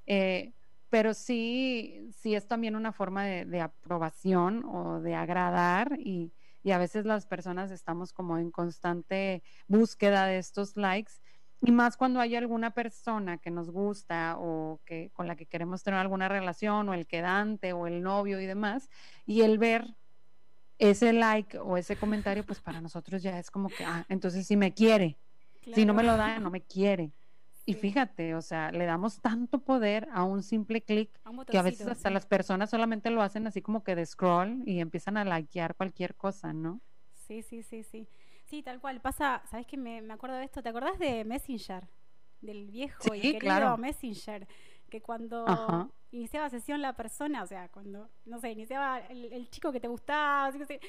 Eh, 0.05 0.53
pero 0.89 1.13
sí, 1.13 2.09
sí 2.17 2.35
es 2.35 2.47
también 2.47 2.75
una 2.75 2.93
forma 2.93 3.25
de, 3.25 3.61
aprobación 3.61 4.63
o 4.65 5.01
de 5.01 5.15
agradar 5.15 5.97
y, 5.99 6.31
y, 6.63 6.71
a 6.71 6.77
veces 6.77 7.05
las 7.05 7.25
personas 7.25 7.71
estamos 7.71 8.13
como 8.13 8.37
en 8.37 8.51
constante 8.51 9.43
búsqueda 9.67 10.25
de 10.25 10.37
estos 10.37 10.77
likes 10.77 11.13
y 11.61 11.71
más 11.71 11.97
cuando 11.97 12.19
hay 12.19 12.35
alguna 12.35 12.71
persona 12.71 13.37
que 13.37 13.49
nos 13.51 13.71
gusta 13.71 14.35
o 14.37 14.79
que 14.85 15.09
con 15.13 15.27
la 15.27 15.35
que 15.35 15.45
queremos 15.45 15.83
tener 15.83 15.99
alguna 15.99 16.29
relación 16.29 16.87
o 16.89 16.93
el 16.93 17.07
quedante 17.07 17.73
o 17.73 17.87
el 17.87 18.01
novio 18.03 18.39
y 18.39 18.45
demás, 18.45 18.89
y 19.25 19.41
el 19.41 19.57
ver 19.57 19.95
ese 20.77 21.13
like 21.13 21.57
o 21.57 21.77
ese 21.77 21.95
comentario, 21.95 22.45
pues 22.45 22.61
para 22.61 22.81
nosotros 22.81 23.23
ya 23.23 23.39
es 23.39 23.49
como 23.49 23.69
que, 23.69 23.83
ah, 23.83 24.05
entonces 24.09 24.45
si 24.45 24.55
me 24.55 24.73
quiere, 24.73 25.17
si 25.73 25.85
no 25.85 25.93
me 25.93 26.03
lo 26.03 26.15
da, 26.15 26.39
no 26.39 26.51
me 26.51 26.61
quiere. 26.61 27.11
Y 27.65 27.73
fíjate, 27.73 28.33
o 28.33 28.41
sea, 28.41 28.71
le 28.71 28.85
damos 28.85 29.19
tanto 29.19 29.59
poder 29.59 30.07
a 30.13 30.23
un 30.23 30.41
simple 30.41 30.81
clic 30.81 31.09
que 31.51 31.57
a 31.57 31.61
veces 31.61 31.85
hasta 31.87 32.09
las 32.09 32.25
personas 32.25 32.69
solamente 32.69 33.09
lo 33.09 33.21
hacen 33.21 33.45
así 33.45 33.61
como 33.61 33.83
que 33.83 33.93
de 33.93 34.05
scroll 34.05 34.63
y 34.65 34.79
empiezan 34.79 35.17
a 35.17 35.25
likear 35.25 35.75
cualquier 35.75 36.15
cosa, 36.15 36.53
¿no? 36.53 36.79
Sí, 37.27 37.41
sí, 37.41 37.63
sí, 37.63 37.83
sí. 37.83 38.07
Sí, 38.45 38.63
tal 38.63 38.79
cual. 38.79 39.01
Pasa, 39.01 39.41
¿sabes 39.49 39.67
qué? 39.67 39.77
Me, 39.77 40.01
me 40.01 40.13
acuerdo 40.13 40.37
de 40.37 40.45
esto. 40.45 40.63
¿Te 40.63 40.69
acordás 40.69 40.97
de 40.97 41.25
Messenger? 41.25 41.87
Del 42.41 42.67
viejo 42.67 43.13
y 43.13 43.21
querido 43.21 43.39
claro. 43.39 43.77
Messenger. 43.77 44.47
Que 44.89 45.01
cuando 45.01 45.45
iniciaba 46.11 46.49
sesión 46.49 46.81
la 46.81 46.93
persona, 46.93 47.43
o 47.43 47.47
sea, 47.47 47.67
cuando, 47.69 48.09
no 48.25 48.39
sé, 48.39 48.51
iniciaba 48.51 48.99
el, 48.99 49.49
chico 49.49 49.71
que 49.73 49.81
te 49.81 49.89
gustaba, 49.89 50.45
así 50.45 50.59
que 50.59 50.79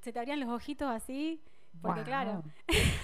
se, 0.00 0.12
te 0.12 0.18
abrían 0.18 0.38
los 0.38 0.48
ojitos 0.50 0.88
así. 0.88 1.42
Porque 1.82 2.02
claro. 2.02 2.44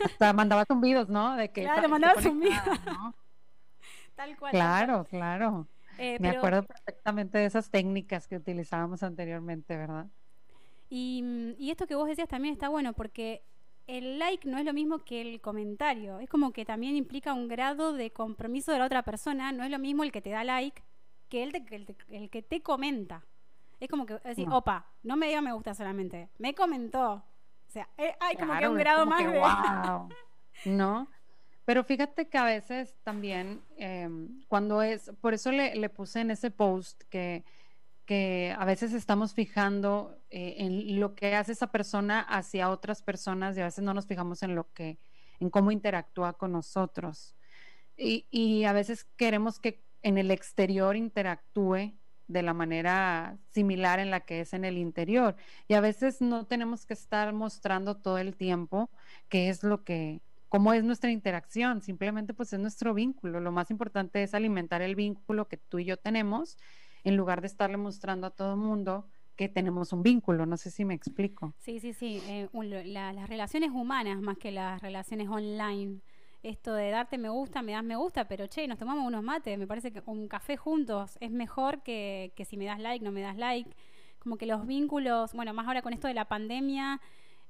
Hasta 0.05 0.33
mandaba 0.33 0.65
zumbidos, 0.65 1.09
¿no? 1.09 1.37
De 1.37 1.51
que 1.51 1.63
claro, 1.63 1.89
mandaba 1.89 2.21
zumbidos. 2.21 2.59
tal 4.15 4.37
cual. 4.39 4.53
Claro, 4.53 5.05
claro. 5.05 5.67
Eh, 5.99 6.19
Me 6.21 6.31
acuerdo 6.31 6.63
perfectamente 6.63 7.39
de 7.39 7.47
esas 7.47 7.71
técnicas 7.71 8.29
que 8.29 8.37
utilizábamos 8.37 9.03
anteriormente, 9.03 9.77
¿verdad? 9.77 10.07
Y, 10.89 11.55
y, 11.59 11.71
esto 11.71 11.87
que 11.87 11.95
vos 11.95 12.09
decías 12.09 12.29
también 12.29 12.55
está 12.55 12.69
bueno 12.69 12.93
porque 12.93 13.43
el 13.87 14.19
like 14.19 14.49
no 14.49 14.59
es 14.59 14.65
lo 14.65 14.73
mismo 14.73 14.99
que 14.99 15.21
el 15.21 15.41
comentario. 15.41 16.19
Es 16.21 16.29
como 16.29 16.53
que 16.53 16.65
también 16.65 16.97
implica 16.97 17.33
un 17.33 17.49
grado 17.49 17.93
de 17.93 18.11
compromiso 18.11 18.73
de 18.73 18.79
la 18.79 18.87
otra 18.87 19.03
persona. 19.03 19.53
No 19.53 19.65
es 19.65 19.71
lo 19.71 19.79
mismo 19.79 20.05
el 20.05 20.13
que 20.13 20.23
te 20.23 20.31
da 20.31 20.45
like 20.45 20.83
que 21.29 21.43
el, 21.43 21.87
el, 22.11 22.31
que 22.31 22.43
te 22.43 22.63
comenta. 22.63 23.25
Es 23.81 23.89
como 23.89 24.07
que 24.07 24.19
decir, 24.25 24.49
opa, 24.51 24.87
no 25.03 25.17
me 25.17 25.27
diga 25.27 25.41
me 25.41 25.53
gusta 25.53 25.75
solamente, 25.75 26.31
me 26.39 26.55
comentó. 26.55 27.15
O 27.15 27.71
sea, 27.71 27.89
eh, 27.99 28.15
hay 28.21 28.37
como 28.37 28.57
que 28.59 28.69
un 28.69 28.77
grado 28.77 29.07
más 29.07 29.25
de. 29.25 29.41
¿No? 30.71 31.09
Pero 31.65 31.83
fíjate 31.85 32.29
que 32.29 32.39
a 32.39 32.45
veces 32.45 32.97
también, 33.03 33.61
em, 33.77 34.41
cuando 34.47 34.83
es, 34.83 35.11
por 35.21 35.35
eso 35.35 35.51
le, 35.51 35.75
le 35.75 35.89
puse 35.89 36.21
en 36.21 36.31
ese 36.31 36.51
post 36.51 37.03
que 37.11 37.45
que 38.07 38.55
a 38.57 38.65
veces 38.65 38.93
estamos 38.93 39.35
fijando 39.35 40.19
eh, 40.31 40.55
en 40.59 41.01
lo 41.01 41.15
que 41.15 41.35
hace 41.35 41.53
esa 41.53 41.73
persona 41.73 42.21
hacia 42.21 42.71
otras 42.71 43.03
personas 43.03 43.57
y 43.57 43.61
a 43.61 43.65
veces 43.65 43.85
no 43.85 43.93
nos 43.93 44.07
fijamos 44.07 44.43
en 44.43 44.55
lo 44.55 44.73
que, 44.73 44.99
en 45.41 45.51
cómo 45.51 45.71
interactúa 45.73 46.35
con 46.35 46.53
nosotros. 46.53 47.35
Y, 47.97 48.27
y 48.31 48.65
a 48.65 48.73
veces 48.73 49.05
queremos 49.17 49.59
que 49.59 49.83
en 50.03 50.19
el 50.19 50.31
exterior 50.31 50.97
interactúe 50.97 51.95
de 52.29 52.43
la 52.43 52.55
manera 52.55 53.39
similar 53.51 53.99
en 53.99 54.11
la 54.11 54.21
que 54.21 54.41
es 54.41 54.53
en 54.53 54.65
el 54.65 54.79
interior. 54.79 55.37
Y 55.69 55.75
a 55.75 55.81
veces 55.81 56.21
no 56.21 56.47
tenemos 56.47 56.87
que 56.87 56.95
estar 56.95 57.33
mostrando 57.33 57.97
todo 57.97 58.19
el 58.19 58.37
tiempo 58.37 58.91
qué 59.29 59.49
es 59.49 59.63
lo 59.63 59.85
que, 59.85 60.21
cómo 60.49 60.73
es 60.73 60.85
nuestra 60.85 61.11
interacción, 61.11 61.83
simplemente 61.83 62.35
pues 62.35 62.53
es 62.53 62.61
nuestro 62.61 62.95
vínculo. 62.95 63.41
Lo 63.41 63.53
más 63.53 63.71
importante 63.71 64.23
es 64.23 64.35
alimentar 64.35 64.83
el 64.83 64.95
vínculo 64.95 65.49
que 65.49 65.57
tú 65.57 65.79
y 65.79 65.85
yo 65.85 65.97
tenemos 65.97 66.57
en 67.07 67.17
lugar 67.17 67.41
de 67.41 67.47
estarle 67.47 67.77
mostrando 67.77 68.27
a 68.27 68.31
todo 68.31 68.57
mundo 68.57 69.07
que 69.37 69.49
tenemos 69.49 69.93
un 69.93 70.03
vínculo. 70.03 70.45
No 70.45 70.57
sé 70.57 70.73
si 70.73 70.85
me 70.85 70.95
explico. 70.95 71.55
Sí, 71.59 71.79
sí, 71.79 71.93
sí. 71.93 72.21
Eh, 72.27 72.49
las 72.85 73.29
relaciones 73.29 73.71
humanas 73.71 74.21
más 74.21 74.39
que 74.39 74.51
las 74.51 74.83
relaciones 74.83 75.29
online. 75.29 76.01
Esto 76.43 76.75
de 76.75 76.91
darte 76.91 77.17
me 77.17 77.29
gusta, 77.29 77.63
me 77.63 77.73
das 77.73 77.85
me 77.85 77.95
gusta, 77.95 78.27
pero 78.27 78.49
che, 78.49 78.67
nos 78.67 78.79
tomamos 78.79 79.07
unos 79.07 79.23
mates. 79.23 79.57
Me 79.57 79.69
parece 79.69 79.93
que 79.93 80.03
un 80.07 80.27
café 80.27 80.57
juntos 80.57 81.17
es 81.21 81.31
mejor 81.31 81.83
que, 81.85 82.33
que 82.35 82.45
si 82.45 82.57
me 82.57 82.65
das 82.65 82.81
like, 82.81 83.05
no 83.05 83.13
me 83.13 83.21
das 83.21 83.37
like. 83.37 83.71
Como 84.19 84.37
que 84.37 84.47
los 84.47 84.67
vínculos, 84.67 85.33
bueno, 85.33 85.55
más 85.55 85.69
ahora 85.69 85.83
con 85.83 85.93
esto 85.93 86.09
de 86.09 86.15
la 86.15 86.25
pandemia, 86.25 87.01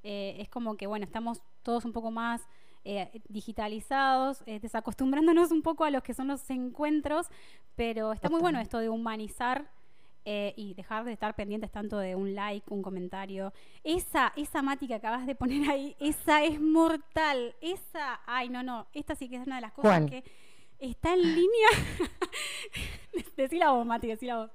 eh, 0.02 0.36
es 0.38 0.50
como 0.50 0.76
que, 0.76 0.86
bueno, 0.86 1.06
estamos 1.06 1.40
todos 1.62 1.86
un 1.86 1.92
poco 1.92 2.10
más 2.10 2.46
eh, 2.88 3.20
digitalizados, 3.28 4.44
desacostumbrándonos 4.46 5.50
un 5.50 5.62
poco 5.62 5.84
a 5.84 5.90
los 5.90 6.02
que 6.04 6.14
son 6.14 6.28
los 6.28 6.48
encuentros, 6.50 7.26
pero 7.74 8.12
está 8.12 8.28
muy 8.30 8.40
bueno 8.40 8.60
esto 8.60 8.78
de 8.78 8.88
humanizar 8.88 9.68
eh, 10.28 10.54
y 10.56 10.74
dejar 10.74 11.04
de 11.04 11.12
estar 11.12 11.36
pendientes 11.36 11.70
tanto 11.70 11.98
de 11.98 12.16
un 12.16 12.34
like, 12.34 12.66
un 12.68 12.82
comentario. 12.82 13.52
Esa, 13.84 14.32
esa 14.34 14.60
Mati 14.60 14.88
que 14.88 14.94
acabas 14.94 15.24
de 15.24 15.36
poner 15.36 15.70
ahí, 15.70 15.96
esa 16.00 16.42
es 16.42 16.60
mortal. 16.60 17.54
Esa, 17.60 18.20
ay, 18.26 18.48
no, 18.48 18.64
no, 18.64 18.88
esta 18.92 19.14
sí 19.14 19.28
que 19.28 19.36
es 19.36 19.46
una 19.46 19.56
de 19.56 19.62
las 19.62 19.72
cosas 19.72 20.10
que 20.10 20.24
está 20.80 21.12
en 21.12 21.22
línea. 21.22 21.68
decí 23.36 23.56
la 23.56 23.70
voz, 23.70 23.86
Mati, 23.86 24.08
decí 24.08 24.26
la 24.26 24.38
voz. 24.38 24.50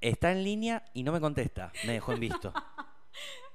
Está 0.00 0.32
en 0.32 0.42
línea 0.42 0.84
y 0.94 1.04
no 1.04 1.12
me 1.12 1.20
contesta, 1.20 1.72
me 1.86 1.92
dejó 1.92 2.12
en 2.12 2.20
visto. 2.20 2.52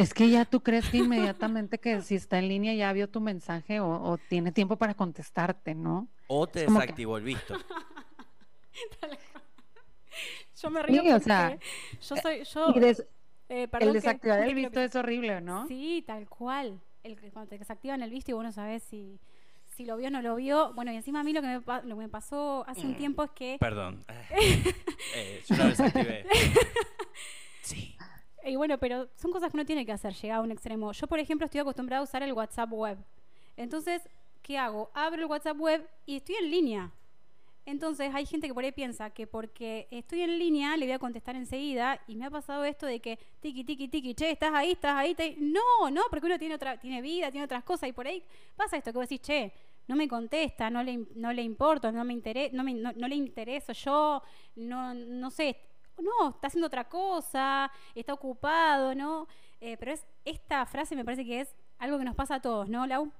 Es 0.00 0.14
que 0.14 0.30
ya 0.30 0.44
tú 0.44 0.62
crees 0.62 0.88
que 0.88 0.98
inmediatamente 0.98 1.78
que 1.78 2.00
si 2.02 2.14
está 2.14 2.38
en 2.38 2.48
línea 2.48 2.74
ya 2.74 2.92
vio 2.92 3.08
tu 3.08 3.20
mensaje 3.20 3.80
o, 3.80 4.18
tiene 4.28 4.50
tiempo 4.52 4.76
para 4.76 4.94
contestarte, 4.94 5.74
¿no? 5.74 6.08
O 6.26 6.46
te 6.46 6.60
desactivó 6.60 7.18
el 7.18 7.24
visto. 7.24 7.54
Yo 10.62 10.70
me 10.70 10.82
río 10.82 11.16
o 11.16 11.20
sea, 11.20 11.58
yo 12.00 12.16
soy 12.16 12.44
yo 12.44 12.74
eh, 13.48 13.68
el 13.80 13.92
desactivar 13.92 14.42
el 14.46 14.54
visto 14.54 14.80
es 14.80 14.94
horrible, 14.94 15.40
¿no? 15.40 15.66
Sí, 15.66 16.04
tal 16.06 16.28
cual. 16.28 16.80
El, 17.02 17.18
cuando 17.32 17.48
te 17.48 17.58
desactivan 17.58 18.02
el 18.02 18.10
visto 18.10 18.30
y 18.30 18.34
vos 18.34 18.44
no 18.44 18.52
sabés 18.52 18.82
si, 18.82 19.18
si 19.74 19.84
lo 19.84 19.96
vio 19.96 20.08
o 20.08 20.10
no 20.10 20.22
lo 20.22 20.36
vio. 20.36 20.72
Bueno, 20.74 20.92
y 20.92 20.96
encima 20.96 21.20
a 21.20 21.24
mí 21.24 21.32
lo 21.32 21.40
que 21.40 21.48
me, 21.48 21.54
lo 21.58 21.96
que 21.96 22.02
me 22.02 22.08
pasó 22.08 22.64
hace 22.68 22.82
un 22.82 22.92
mm, 22.92 22.96
tiempo 22.96 23.24
es 23.24 23.30
que... 23.30 23.56
Perdón. 23.58 24.04
eh, 25.14 25.42
yo 25.48 25.56
lo 25.56 25.64
desactivé. 25.64 26.26
sí. 27.62 27.96
Y 28.44 28.56
bueno, 28.56 28.78
pero 28.78 29.08
son 29.16 29.30
cosas 29.30 29.50
que 29.50 29.56
uno 29.56 29.66
tiene 29.66 29.84
que 29.84 29.92
hacer, 29.92 30.14
llegar 30.14 30.38
a 30.38 30.42
un 30.42 30.50
extremo. 30.50 30.92
Yo, 30.92 31.06
por 31.06 31.18
ejemplo, 31.18 31.44
estoy 31.44 31.60
acostumbrada 31.60 32.00
a 32.00 32.04
usar 32.04 32.22
el 32.22 32.32
WhatsApp 32.32 32.72
web. 32.72 32.98
Entonces, 33.56 34.02
¿qué 34.42 34.58
hago? 34.58 34.90
Abro 34.94 35.22
el 35.22 35.26
WhatsApp 35.26 35.58
web 35.58 35.86
y 36.06 36.16
estoy 36.16 36.36
en 36.36 36.50
línea. 36.50 36.92
Entonces 37.66 38.12
hay 38.14 38.26
gente 38.26 38.48
que 38.48 38.54
por 38.54 38.64
ahí 38.64 38.72
piensa 38.72 39.10
que 39.10 39.26
porque 39.26 39.86
estoy 39.90 40.22
en 40.22 40.38
línea 40.38 40.76
le 40.76 40.86
voy 40.86 40.94
a 40.94 40.98
contestar 40.98 41.36
enseguida 41.36 42.00
y 42.08 42.16
me 42.16 42.24
ha 42.24 42.30
pasado 42.30 42.64
esto 42.64 42.86
de 42.86 43.00
que 43.00 43.18
tiki 43.40 43.64
tiki 43.64 43.86
tiki, 43.88 44.14
che, 44.14 44.30
estás 44.30 44.52
ahí, 44.54 44.72
estás 44.72 44.96
ahí, 44.96 45.14
no, 45.38 45.90
no, 45.90 46.02
porque 46.10 46.26
uno 46.26 46.38
tiene 46.38 46.54
otra 46.54 46.78
tiene 46.78 47.02
vida, 47.02 47.30
tiene 47.30 47.44
otras 47.44 47.62
cosas 47.62 47.88
y 47.88 47.92
por 47.92 48.06
ahí 48.06 48.24
pasa 48.56 48.76
esto 48.76 48.92
que 48.92 48.98
vos 48.98 49.08
decís, 49.08 49.20
che, 49.20 49.52
no 49.86 49.94
me 49.94 50.08
contesta, 50.08 50.70
no 50.70 50.82
le, 50.82 51.06
no 51.14 51.32
le 51.32 51.42
importo, 51.42 51.92
no 51.92 52.04
me 52.04 52.12
interesa, 52.12 52.54
no, 52.54 52.62
no, 52.64 53.08
le 53.08 53.14
intereso 53.14 53.72
yo, 53.72 54.22
no, 54.56 54.94
no 54.94 55.30
sé, 55.30 55.56
no, 56.02 56.30
está 56.30 56.48
haciendo 56.48 56.66
otra 56.66 56.88
cosa, 56.88 57.70
está 57.94 58.14
ocupado, 58.14 58.94
¿no? 58.94 59.26
Eh, 59.60 59.76
pero 59.78 59.92
es 59.92 60.06
esta 60.24 60.64
frase 60.66 60.96
me 60.96 61.04
parece 61.04 61.24
que 61.24 61.40
es 61.40 61.54
algo 61.78 61.98
que 61.98 62.04
nos 62.04 62.14
pasa 62.14 62.36
a 62.36 62.40
todos, 62.40 62.68
¿no, 62.68 62.86
Lau? 62.86 63.12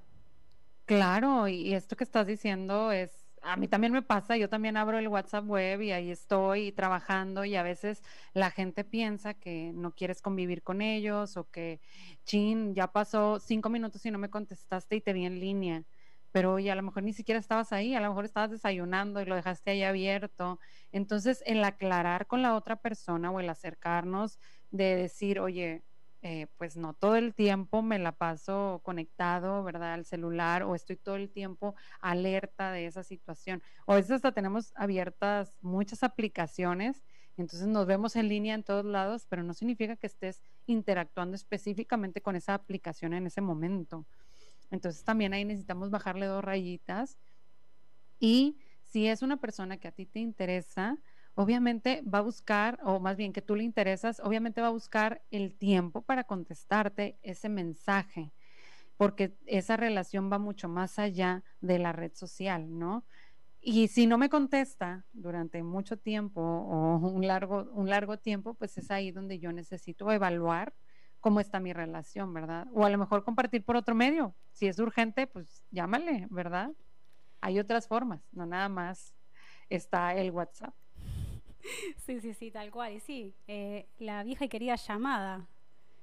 Claro, 0.86 1.48
y 1.48 1.74
esto 1.74 1.96
que 1.96 2.04
estás 2.04 2.26
diciendo 2.26 2.90
es 2.92 3.20
a 3.42 3.56
mí 3.56 3.68
también 3.68 3.92
me 3.92 4.02
pasa, 4.02 4.36
yo 4.36 4.48
también 4.48 4.76
abro 4.76 4.98
el 4.98 5.08
WhatsApp 5.08 5.46
web 5.46 5.80
y 5.82 5.92
ahí 5.92 6.10
estoy 6.10 6.72
trabajando 6.72 7.44
y 7.44 7.56
a 7.56 7.62
veces 7.62 8.02
la 8.34 8.50
gente 8.50 8.84
piensa 8.84 9.34
que 9.34 9.72
no 9.74 9.92
quieres 9.94 10.20
convivir 10.20 10.62
con 10.62 10.82
ellos 10.82 11.36
o 11.36 11.50
que, 11.50 11.80
chin, 12.24 12.74
ya 12.74 12.88
pasó 12.92 13.40
cinco 13.40 13.70
minutos 13.70 14.04
y 14.04 14.10
no 14.10 14.18
me 14.18 14.30
contestaste 14.30 14.96
y 14.96 15.00
te 15.00 15.12
vi 15.12 15.24
en 15.24 15.40
línea, 15.40 15.84
pero 16.32 16.58
y 16.58 16.68
a 16.68 16.74
lo 16.74 16.82
mejor 16.82 17.02
ni 17.02 17.12
siquiera 17.12 17.38
estabas 17.40 17.72
ahí, 17.72 17.94
a 17.94 18.00
lo 18.00 18.08
mejor 18.08 18.24
estabas 18.24 18.50
desayunando 18.50 19.20
y 19.20 19.24
lo 19.26 19.34
dejaste 19.36 19.70
ahí 19.72 19.82
abierto. 19.82 20.58
Entonces, 20.92 21.42
el 21.46 21.62
aclarar 21.64 22.26
con 22.26 22.42
la 22.42 22.54
otra 22.54 22.76
persona 22.76 23.30
o 23.30 23.40
el 23.40 23.48
acercarnos 23.48 24.38
de 24.70 24.96
decir, 24.96 25.40
oye, 25.40 25.84
eh, 26.22 26.48
pues 26.58 26.76
no 26.76 26.92
todo 26.94 27.16
el 27.16 27.34
tiempo 27.34 27.80
me 27.82 27.98
la 27.98 28.12
paso 28.12 28.80
conectado, 28.84 29.64
¿verdad? 29.64 29.94
Al 29.94 30.04
celular 30.04 30.62
o 30.64 30.74
estoy 30.74 30.96
todo 30.96 31.16
el 31.16 31.30
tiempo 31.32 31.74
alerta 32.00 32.72
de 32.72 32.86
esa 32.86 33.02
situación. 33.02 33.62
O 33.86 33.92
a 33.92 33.96
veces 33.96 34.12
hasta 34.12 34.32
tenemos 34.32 34.72
abiertas 34.76 35.56
muchas 35.62 36.02
aplicaciones, 36.02 37.04
entonces 37.38 37.68
nos 37.68 37.86
vemos 37.86 38.16
en 38.16 38.28
línea 38.28 38.54
en 38.54 38.64
todos 38.64 38.84
lados, 38.84 39.26
pero 39.30 39.42
no 39.42 39.54
significa 39.54 39.96
que 39.96 40.06
estés 40.06 40.42
interactuando 40.66 41.36
específicamente 41.36 42.20
con 42.20 42.36
esa 42.36 42.52
aplicación 42.54 43.14
en 43.14 43.26
ese 43.26 43.40
momento. 43.40 44.06
Entonces 44.70 45.04
también 45.04 45.34
ahí 45.34 45.44
necesitamos 45.44 45.90
bajarle 45.90 46.26
dos 46.26 46.44
rayitas 46.44 47.18
y 48.20 48.58
si 48.82 49.06
es 49.06 49.22
una 49.22 49.38
persona 49.38 49.78
que 49.78 49.88
a 49.88 49.92
ti 49.92 50.06
te 50.06 50.20
interesa, 50.20 50.98
obviamente 51.34 52.02
va 52.02 52.18
a 52.18 52.22
buscar, 52.22 52.78
o 52.82 53.00
más 53.00 53.16
bien 53.16 53.32
que 53.32 53.42
tú 53.42 53.56
le 53.56 53.64
interesas, 53.64 54.20
obviamente 54.20 54.60
va 54.60 54.66
a 54.68 54.70
buscar 54.70 55.22
el 55.30 55.56
tiempo 55.56 56.02
para 56.02 56.24
contestarte 56.24 57.18
ese 57.22 57.48
mensaje, 57.48 58.32
porque 58.96 59.36
esa 59.46 59.76
relación 59.76 60.30
va 60.30 60.38
mucho 60.38 60.68
más 60.68 60.98
allá 60.98 61.44
de 61.60 61.78
la 61.78 61.92
red 61.92 62.12
social, 62.14 62.78
¿no? 62.78 63.04
Y 63.62 63.88
si 63.88 64.06
no 64.06 64.18
me 64.18 64.28
contesta 64.28 65.06
durante 65.12 65.62
mucho 65.62 65.98
tiempo 65.98 66.40
o 66.40 66.96
un 66.96 67.26
largo, 67.26 67.70
un 67.72 67.88
largo 67.88 68.18
tiempo, 68.18 68.54
pues 68.54 68.76
es 68.78 68.90
ahí 68.90 69.10
donde 69.12 69.38
yo 69.38 69.52
necesito 69.52 70.10
evaluar 70.10 70.74
cómo 71.20 71.40
está 71.40 71.60
mi 71.60 71.72
relación, 71.72 72.32
¿verdad? 72.32 72.66
O 72.72 72.84
a 72.84 72.90
lo 72.90 72.98
mejor 72.98 73.24
compartir 73.24 73.64
por 73.64 73.76
otro 73.76 73.94
medio. 73.94 74.34
Si 74.52 74.66
es 74.66 74.78
urgente, 74.78 75.26
pues 75.26 75.64
llámale, 75.70 76.26
¿verdad? 76.30 76.72
Hay 77.40 77.58
otras 77.58 77.86
formas, 77.86 78.20
no 78.32 78.46
nada 78.46 78.68
más 78.68 79.14
está 79.68 80.14
el 80.14 80.30
WhatsApp. 80.30 80.74
Sí, 81.98 82.20
sí, 82.20 82.34
sí, 82.34 82.50
tal 82.50 82.70
cual. 82.70 82.94
Y 82.94 83.00
sí, 83.00 83.34
eh, 83.46 83.86
la 83.98 84.22
vieja 84.24 84.46
y 84.46 84.48
querida 84.48 84.76
llamada, 84.76 85.46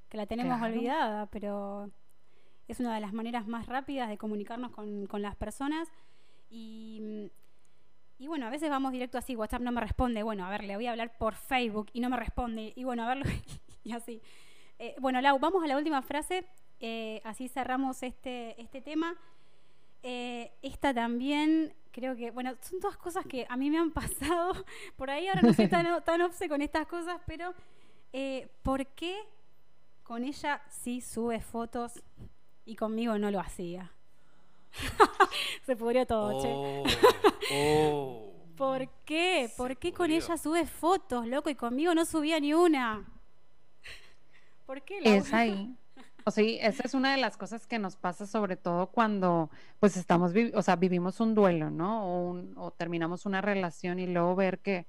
que 0.09 0.17
la 0.17 0.25
tenemos 0.25 0.62
olvidada, 0.62 1.25
pero 1.27 1.89
es 2.67 2.79
una 2.79 2.93
de 2.93 3.01
las 3.01 3.13
maneras 3.13 3.47
más 3.47 3.65
rápidas 3.65 4.09
de 4.09 4.17
comunicarnos 4.17 4.71
con, 4.71 5.21
las 5.21 5.36
personas. 5.36 5.89
Y, 6.50 7.31
y, 8.19 8.27
bueno, 8.27 8.45
a 8.45 8.50
veces 8.50 8.69
vamos 8.69 8.91
directo 8.91 9.17
así, 9.17 9.36
WhatsApp 9.36 9.62
no 9.62 9.71
me 9.71 9.81
responde, 9.81 10.24
bueno, 10.24 10.45
a 10.45 10.50
ver, 10.50 10.63
le 10.63 10.75
voy 10.75 10.86
a 10.86 10.91
hablar 10.91 11.17
por 11.17 11.36
Facebook 11.36 11.88
y 11.91 12.00
no 12.00 12.09
me 12.09 12.17
responde, 12.17 12.71
y 12.75 12.83
bueno, 12.83 13.03
a 13.03 13.07
verlo, 13.07 13.25
y 13.83 13.91
así. 13.91 14.21
Eh, 14.79 14.96
bueno, 15.00 15.22
Lau, 15.22 15.39
vamos 15.39 15.63
a 15.63 15.67
la 15.67 15.77
última 15.77 16.01
frase, 16.01 16.46
eh, 16.79 17.22
así 17.24 17.48
cerramos 17.48 18.03
este, 18.03 18.60
este 18.62 18.81
tema. 18.81 19.15
esta 20.03 20.93
también 20.93 21.74
creo 21.98 22.15
que, 22.15 22.29
bueno, 22.29 22.53
son 22.62 22.79
todas 22.79 22.96
cosas 22.96 23.25
que 23.25 23.48
a 23.50 23.57
mí 23.57 23.72
me 23.72 23.79
han 23.79 23.89
pasado. 24.01 24.53
Por 24.96 25.10
ahí 25.10 25.27
ahora 25.27 25.41
no 25.41 25.53
soy 25.53 25.67
tan, 25.67 25.86
tan 26.03 26.22
obse 26.22 26.48
con 26.48 26.62
estas 26.62 26.86
cosas, 26.86 27.19
pero 27.25 27.55
eh, 28.13 28.48
¿por 28.62 28.86
qué 28.86 29.17
con 30.03 30.24
ella 30.24 30.62
sí 30.69 31.01
sube 31.01 31.41
fotos 31.41 32.03
y 32.65 32.75
conmigo 32.75 33.17
no 33.17 33.31
lo 33.31 33.39
hacía? 33.39 33.91
Se 35.65 35.75
pudrió 35.75 36.05
todo, 36.05 36.39
che. 36.39 36.50
Oh, 36.51 36.84
oh. 37.51 38.34
¿Por 38.55 38.88
qué? 39.03 39.50
¿Por 39.57 39.77
qué 39.77 39.91
con 39.91 40.12
ella 40.12 40.38
sube 40.38 40.67
fotos, 40.67 41.25
loco, 41.25 41.50
y 41.50 41.55
conmigo 41.55 41.96
no 41.96 42.05
subía 42.05 42.39
ni 42.39 42.53
una? 42.53 43.05
¿Por 44.67 44.83
qué? 44.83 45.00
Es 45.01 45.33
ahí. 45.33 45.74
O 46.25 46.31
sea, 46.31 46.43
esa 46.43 46.83
es 46.83 46.93
una 46.93 47.13
de 47.13 47.21
las 47.21 47.38
cosas 47.38 47.65
que 47.65 47.79
nos 47.79 47.95
pasa 47.95 48.27
sobre 48.27 48.57
todo 48.57 48.88
cuando 48.88 49.50
pues 49.79 49.95
estamos, 49.95 50.33
o 50.53 50.62
sea, 50.62 50.75
vivimos 50.75 51.21
un 51.21 51.33
duelo, 51.33 51.71
¿no? 51.71 52.36
O, 52.57 52.71
terminamos 52.71 53.25
una 53.25 53.39
relación 53.39 53.97
y 53.97 54.07
luego 54.07 54.36
ver 54.36 54.59
que 54.59 54.86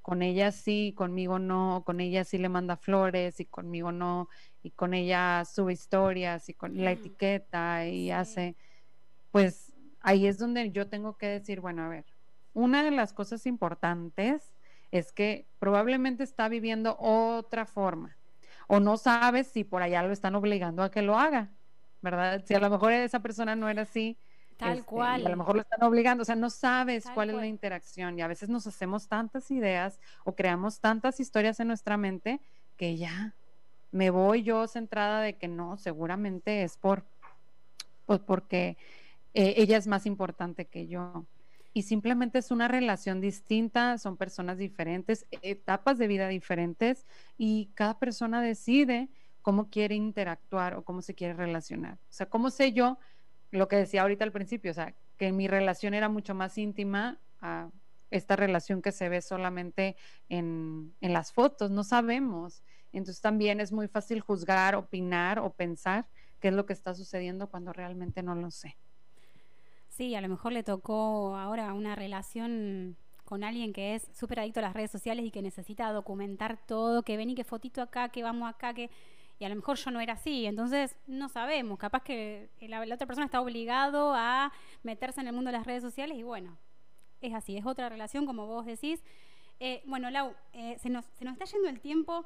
con 0.00 0.22
ella 0.22 0.52
sí, 0.52 0.94
conmigo 0.96 1.40
no, 1.40 1.82
con 1.84 1.98
ella 2.00 2.22
sí 2.22 2.38
le 2.38 2.48
manda 2.48 2.76
flores 2.76 3.40
y 3.40 3.46
conmigo 3.46 3.90
no, 3.90 4.28
y 4.62 4.70
con 4.70 4.94
ella 4.94 5.44
sube 5.44 5.72
historias 5.72 6.48
y 6.48 6.54
con 6.54 6.84
la 6.84 6.92
etiqueta 6.92 7.84
y 7.88 8.12
hace, 8.12 8.54
pues 9.32 9.72
ahí 9.98 10.28
es 10.28 10.38
donde 10.38 10.70
yo 10.70 10.86
tengo 10.86 11.18
que 11.18 11.26
decir, 11.26 11.60
bueno, 11.60 11.82
a 11.82 11.88
ver, 11.88 12.04
una 12.54 12.84
de 12.84 12.92
las 12.92 13.12
cosas 13.12 13.44
importantes 13.46 14.52
es 14.92 15.10
que 15.10 15.48
probablemente 15.58 16.22
está 16.22 16.48
viviendo 16.48 16.96
otra 17.00 17.66
forma 17.66 18.16
o 18.66 18.80
no 18.80 18.96
sabes 18.96 19.46
si 19.46 19.64
por 19.64 19.82
allá 19.82 20.02
lo 20.02 20.12
están 20.12 20.34
obligando 20.34 20.82
a 20.82 20.90
que 20.90 21.02
lo 21.02 21.18
haga, 21.18 21.50
¿verdad? 22.02 22.42
Si 22.44 22.54
a 22.54 22.60
lo 22.60 22.70
mejor 22.70 22.92
esa 22.92 23.20
persona 23.20 23.56
no 23.56 23.68
era 23.68 23.82
así. 23.82 24.18
Tal 24.56 24.78
este, 24.78 24.86
cual. 24.86 25.26
a 25.26 25.28
lo 25.28 25.36
mejor 25.36 25.56
lo 25.56 25.62
están 25.62 25.82
obligando, 25.82 26.22
o 26.22 26.24
sea, 26.24 26.34
no 26.34 26.48
sabes 26.48 27.04
cuál 27.12 27.28
es 27.28 27.36
la 27.36 27.46
interacción 27.46 28.18
y 28.18 28.22
a 28.22 28.26
veces 28.26 28.48
nos 28.48 28.66
hacemos 28.66 29.06
tantas 29.06 29.50
ideas 29.50 30.00
o 30.24 30.34
creamos 30.34 30.80
tantas 30.80 31.20
historias 31.20 31.60
en 31.60 31.68
nuestra 31.68 31.98
mente 31.98 32.40
que 32.78 32.96
ya 32.96 33.34
me 33.90 34.08
voy 34.08 34.42
yo 34.42 34.66
centrada 34.66 35.20
de 35.20 35.36
que 35.36 35.46
no, 35.46 35.76
seguramente 35.76 36.62
es 36.62 36.78
por 36.78 37.04
pues 38.06 38.20
porque 38.20 38.78
eh, 39.34 39.54
ella 39.58 39.76
es 39.76 39.86
más 39.86 40.06
importante 40.06 40.64
que 40.64 40.86
yo. 40.86 41.26
Y 41.76 41.82
simplemente 41.82 42.38
es 42.38 42.50
una 42.50 42.68
relación 42.68 43.20
distinta, 43.20 43.98
son 43.98 44.16
personas 44.16 44.56
diferentes, 44.56 45.26
etapas 45.42 45.98
de 45.98 46.06
vida 46.08 46.26
diferentes 46.26 47.04
y 47.36 47.66
cada 47.74 47.98
persona 47.98 48.40
decide 48.40 49.10
cómo 49.42 49.68
quiere 49.68 49.94
interactuar 49.94 50.76
o 50.76 50.84
cómo 50.84 51.02
se 51.02 51.14
quiere 51.14 51.34
relacionar. 51.34 51.98
O 52.08 52.12
sea, 52.14 52.30
¿cómo 52.30 52.48
sé 52.48 52.72
yo 52.72 52.96
lo 53.50 53.68
que 53.68 53.76
decía 53.76 54.00
ahorita 54.00 54.24
al 54.24 54.32
principio? 54.32 54.70
O 54.70 54.74
sea, 54.74 54.94
que 55.18 55.32
mi 55.32 55.48
relación 55.48 55.92
era 55.92 56.08
mucho 56.08 56.34
más 56.34 56.56
íntima 56.56 57.20
a 57.42 57.68
esta 58.10 58.36
relación 58.36 58.80
que 58.80 58.90
se 58.90 59.10
ve 59.10 59.20
solamente 59.20 59.96
en, 60.30 60.94
en 61.02 61.12
las 61.12 61.30
fotos, 61.30 61.70
no 61.70 61.84
sabemos. 61.84 62.62
Entonces 62.94 63.20
también 63.20 63.60
es 63.60 63.70
muy 63.70 63.86
fácil 63.86 64.22
juzgar, 64.22 64.76
opinar 64.76 65.40
o 65.40 65.52
pensar 65.52 66.06
qué 66.40 66.48
es 66.48 66.54
lo 66.54 66.64
que 66.64 66.72
está 66.72 66.94
sucediendo 66.94 67.50
cuando 67.50 67.74
realmente 67.74 68.22
no 68.22 68.34
lo 68.34 68.50
sé. 68.50 68.78
Sí, 69.96 70.14
a 70.14 70.20
lo 70.20 70.28
mejor 70.28 70.52
le 70.52 70.62
tocó 70.62 71.36
ahora 71.36 71.72
una 71.72 71.94
relación 71.94 72.96
con 73.24 73.42
alguien 73.42 73.72
que 73.72 73.94
es 73.94 74.08
súper 74.12 74.40
adicto 74.40 74.60
a 74.60 74.64
las 74.64 74.74
redes 74.74 74.90
sociales 74.90 75.24
y 75.24 75.30
que 75.30 75.42
necesita 75.42 75.90
documentar 75.90 76.58
todo, 76.66 77.02
que 77.02 77.16
ven 77.16 77.30
y 77.30 77.34
que 77.34 77.44
fotito 77.44 77.80
acá, 77.80 78.10
que 78.10 78.22
vamos 78.22 78.48
acá, 78.48 78.74
que... 78.74 78.90
Y 79.38 79.44
a 79.44 79.48
lo 79.48 79.56
mejor 79.56 79.76
yo 79.76 79.90
no 79.90 80.00
era 80.00 80.14
así, 80.14 80.46
entonces 80.46 80.96
no 81.06 81.28
sabemos, 81.28 81.78
capaz 81.78 82.02
que 82.02 82.48
la, 82.60 82.80
otra 82.80 83.06
persona 83.06 83.26
está 83.26 83.40
obligado 83.40 84.14
a 84.14 84.50
meterse 84.82 85.20
en 85.20 85.26
el 85.26 85.34
mundo 85.34 85.50
de 85.50 85.58
las 85.58 85.66
redes 85.66 85.82
sociales 85.82 86.16
y 86.16 86.22
bueno, 86.22 86.56
es 87.20 87.34
así, 87.34 87.56
es 87.56 87.66
otra 87.66 87.90
relación 87.90 88.24
como 88.24 88.46
vos 88.46 88.64
decís. 88.64 89.02
Eh, 89.60 89.82
bueno, 89.84 90.10
Lau, 90.10 90.32
eh, 90.54 90.78
se, 90.78 90.88
nos, 90.88 91.04
se 91.18 91.26
nos 91.26 91.34
está 91.34 91.44
yendo 91.44 91.68
el 91.68 91.80
tiempo 91.80 92.24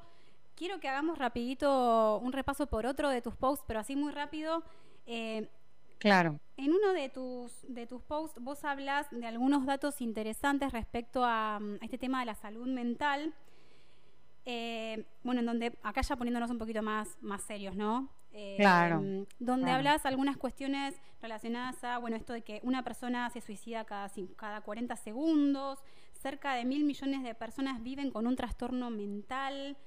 quiero 0.61 0.79
que 0.79 0.89
hagamos 0.89 1.17
rapidito 1.17 2.19
un 2.19 2.33
repaso 2.33 2.67
por 2.67 2.85
otro 2.85 3.09
de 3.09 3.23
tus 3.23 3.35
posts, 3.35 3.65
pero 3.67 3.81
así 3.81 3.97
muy 3.97 4.13
rápido. 4.13 4.63
Eh, 5.07 5.49
claro. 5.99 6.39
En 6.61 6.75
uno 6.75 6.93
de 6.93 7.09
tus, 7.09 7.53
de 7.69 7.87
tus 7.87 8.03
posts 8.03 8.39
vos 8.39 8.65
hablas 8.65 9.07
de 9.11 9.27
algunos 9.27 9.65
datos 9.65 10.03
interesantes 10.03 10.73
respecto 10.73 11.25
a, 11.25 11.59
este 11.81 11.97
tema 11.97 12.21
de 12.21 12.27
la 12.27 12.35
salud 12.35 12.67
mental. 12.67 13.33
Eh, 14.45 15.07
bueno, 15.23 15.41
en 15.41 15.47
donde, 15.47 15.79
acá 15.83 16.03
ya 16.03 16.17
poniéndonos 16.17 16.51
un 16.51 16.59
poquito 16.59 16.83
más, 16.83 17.17
más 17.23 17.41
serios, 17.45 17.75
¿no? 17.77 18.11
Eh, 18.33 18.57
claro. 18.59 19.03
Donde 19.39 19.71
hablas 19.71 20.05
algunas 20.05 20.37
cuestiones 20.37 21.01
relacionadas 21.23 21.83
a, 21.83 21.97
bueno, 21.97 22.17
esto 22.17 22.35
de 22.35 22.43
que 22.43 22.61
una 22.63 22.85
persona 22.85 23.31
se 23.31 23.41
suicida 23.41 23.87
cada, 23.87 24.11
cada 24.37 24.61
40 24.61 24.97
segundos, 24.97 25.79
cerca 26.13 26.53
de 26.53 26.67
mil 26.67 26.85
millones 26.85 27.23
de 27.23 27.35
personas 27.35 27.83
viven 27.83 28.11
con 28.11 28.27
un 28.27 28.37
trastorno 28.37 28.91
mental, 28.91 29.79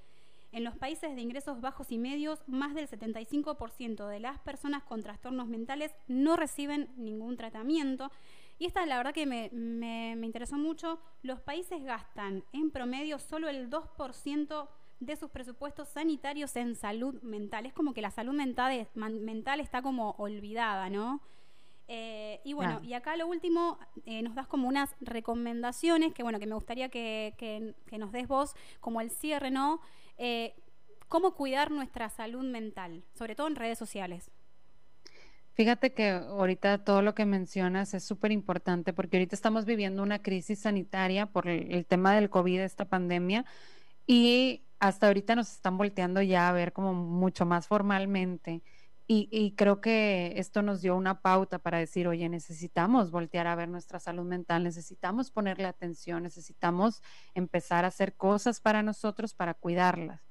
en 0.54 0.64
los 0.64 0.78
países 0.78 1.16
de 1.16 1.22
ingresos 1.22 1.62
bajos 1.62 1.92
y 1.92 1.98
medios, 1.98 2.44
más 2.48 2.76
del 2.76 2.88
75% 2.88 4.08
de 4.08 4.20
las 4.20 4.40
personas 4.40 4.84
con 4.84 5.02
trastornos 5.02 5.48
mentales 5.48 5.92
no 6.08 6.36
reciben 6.36 6.94
ningún 6.96 7.38
tratamiento. 7.38 8.12
Y 8.60 8.68
esta 8.68 8.86
la 8.86 8.98
verdad 8.98 9.14
que 9.14 9.26
me, 9.26 10.16
interesó 10.24 10.58
mucho. 10.58 11.00
Los 11.24 11.42
países 11.42 11.84
gastan 11.84 12.44
en 12.54 12.70
promedio 12.70 13.18
solo 13.18 13.50
el 13.50 13.70
2% 13.72 14.70
de 15.00 15.16
sus 15.16 15.32
presupuestos 15.32 15.90
sanitarios 15.90 16.56
en 16.56 16.76
salud 16.76 17.20
mental. 17.24 17.66
Es 17.66 17.74
como 17.74 17.96
que 17.96 18.02
la 18.02 18.12
salud 18.12 18.34
mental, 18.34 18.88
mental 18.94 19.60
está 19.60 19.82
como 19.82 20.12
olvidada, 20.20 20.90
¿no? 20.92 21.20
Eh, 21.88 22.42
y 22.46 22.54
bueno, 22.54 22.80
y 22.84 22.94
acá 22.94 23.18
lo 23.18 23.28
último, 23.28 23.80
eh, 24.06 24.22
nos 24.22 24.36
das 24.36 24.48
como 24.48 24.68
unas 24.68 24.96
recomendaciones 25.02 26.14
que 26.14 26.24
bueno, 26.24 26.40
que 26.40 26.46
me 26.46 26.56
gustaría 26.56 26.90
que, 26.90 27.34
que 27.38 27.98
nos 27.98 28.12
des 28.12 28.28
vos 28.28 28.56
como 28.80 29.02
el 29.02 29.10
cierre, 29.10 29.50
¿no? 29.50 29.82
Eh, 30.18 30.56
cómo 31.08 31.36
cuidar 31.36 31.72
nuestra 31.72 32.10
salud 32.10 32.44
mental, 32.44 33.04
sobre 33.14 33.36
todo 33.36 33.48
en 33.48 33.56
redes 33.56 33.78
sociales. 33.78 34.32
Fíjate 35.54 35.94
que 35.94 36.10
ahorita 36.10 36.84
todo 36.84 37.04
lo 37.04 37.14
que 37.14 37.26
mencionas 37.26 37.94
es 37.94 38.04
súper 38.04 38.32
importante 38.32 38.92
porque 38.92 39.18
ahorita 39.18 39.36
estamos 39.36 39.66
viviendo 39.66 40.02
una 40.02 40.20
crisis 40.24 40.62
sanitaria 40.62 41.28
por 41.28 41.48
el, 41.48 41.86
tema 41.86 42.16
del 42.16 42.32
COVID, 42.32 42.62
esta 42.62 42.86
pandemia, 42.86 43.46
y 44.08 44.64
hasta 44.80 45.08
ahorita 45.08 45.36
nos 45.36 45.52
están 45.52 45.78
volteando 45.78 46.24
ya 46.24 46.50
a 46.50 46.52
ver 46.54 46.74
como 46.74 46.96
mucho 46.96 47.46
más 47.46 47.68
formalmente. 47.68 48.64
Y, 49.06 49.54
creo 49.58 49.82
que 49.82 50.34
esto 50.38 50.62
nos 50.62 50.82
dio 50.82 50.96
una 50.96 51.20
pauta 51.20 51.60
para 51.60 51.78
decir, 51.78 52.08
oye, 52.08 52.30
necesitamos 52.30 53.12
voltear 53.12 53.48
a 53.48 53.56
ver 53.56 53.68
nuestra 53.68 54.00
salud 54.00 54.24
mental, 54.24 54.64
necesitamos 54.64 55.30
ponerle 55.30 55.66
atención, 55.66 56.24
necesitamos 56.24 57.02
empezar 57.36 57.84
a 57.84 57.90
hacer 57.90 58.16
cosas 58.16 58.62
para 58.62 58.82
nosotros 58.82 59.34
para 59.34 59.56
cuidarlas. 59.56 60.22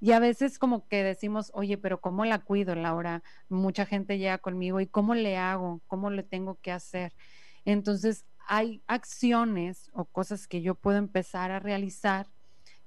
Y 0.00 0.12
a 0.12 0.20
veces 0.20 0.58
como 0.58 0.88
que 0.88 1.02
decimos, 1.02 1.50
oye, 1.54 1.76
pero 1.76 2.00
¿cómo 2.00 2.24
la 2.24 2.38
cuido, 2.38 2.74
Laura? 2.74 3.22
Mucha 3.50 3.84
gente 3.84 4.16
llega 4.16 4.38
conmigo 4.38 4.80
y 4.80 4.86
¿cómo 4.86 5.14
le 5.14 5.36
hago? 5.36 5.82
¿Cómo 5.86 6.08
le 6.10 6.22
tengo 6.22 6.58
que 6.60 6.72
hacer? 6.72 7.12
Entonces, 7.66 8.24
hay 8.46 8.82
acciones 8.86 9.90
o 9.92 10.06
cosas 10.06 10.48
que 10.48 10.62
yo 10.62 10.74
puedo 10.74 10.96
empezar 10.96 11.50
a 11.50 11.60
realizar 11.60 12.26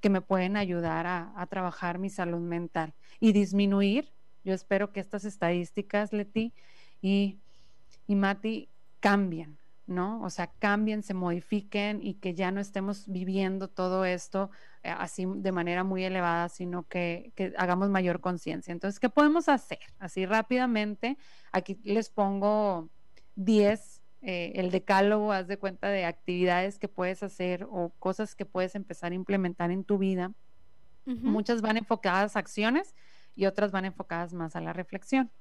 que 0.01 0.09
me 0.09 0.21
pueden 0.21 0.57
ayudar 0.57 1.05
a 1.07 1.47
trabajar 1.47 1.99
mi 1.99 2.09
salud 2.09 2.39
mental 2.39 2.93
y 3.19 3.33
disminuir 3.33 4.16
yo 4.43 4.53
espero 4.53 4.91
que 4.91 4.99
estas 4.99 5.25
estadísticas, 5.25 6.13
Leti 6.13 6.53
y, 7.01 7.39
y 8.07 8.15
Mati, 8.15 8.69
cambien, 8.99 9.57
¿no? 9.85 10.21
O 10.21 10.29
sea, 10.29 10.47
cambien, 10.59 11.03
se 11.03 11.13
modifiquen 11.13 11.99
y 12.01 12.15
que 12.15 12.33
ya 12.33 12.51
no 12.51 12.59
estemos 12.59 13.07
viviendo 13.07 13.67
todo 13.67 14.05
esto 14.05 14.49
eh, 14.83 14.89
así 14.89 15.25
de 15.25 15.51
manera 15.51 15.83
muy 15.83 16.03
elevada, 16.03 16.49
sino 16.49 16.83
que, 16.83 17.33
hagamos 17.57 17.89
mayor 17.89 18.19
conciencia. 18.19 18.71
Entonces, 18.71 18.99
¿qué 18.99 19.09
podemos 19.09 19.49
hacer? 19.49 19.79
Así 19.99 20.25
rápidamente, 20.25 21.17
aquí 21.51 21.79
les 21.83 22.09
pongo 22.09 22.89
10, 23.35 24.01
eh, 24.21 24.53
el 24.55 24.71
decálogo, 24.71 25.31
haz 25.31 25.47
de 25.47 25.57
cuenta 25.57 25.89
de 25.89 26.05
actividades 26.05 26.79
que 26.79 26.87
puedes 26.87 27.23
hacer 27.23 27.67
o 27.69 27.93
cosas 27.99 28.35
que 28.35 28.45
puedes 28.45 28.75
empezar 28.75 29.11
a 29.11 29.15
implementar 29.15 29.71
en 29.71 29.83
tu 29.83 29.97
vida. 29.97 30.33
Muchas 31.05 31.61
van 31.61 31.77
enfocadas 31.77 32.35
a 32.35 32.39
acciones 32.39 32.93
y 33.37 33.45
otras 33.45 33.71
van 33.71 33.85
enfocadas 33.85 34.33
más 34.33 34.57
a 34.57 34.61
la 34.61 34.73
reflexión. 34.73 35.31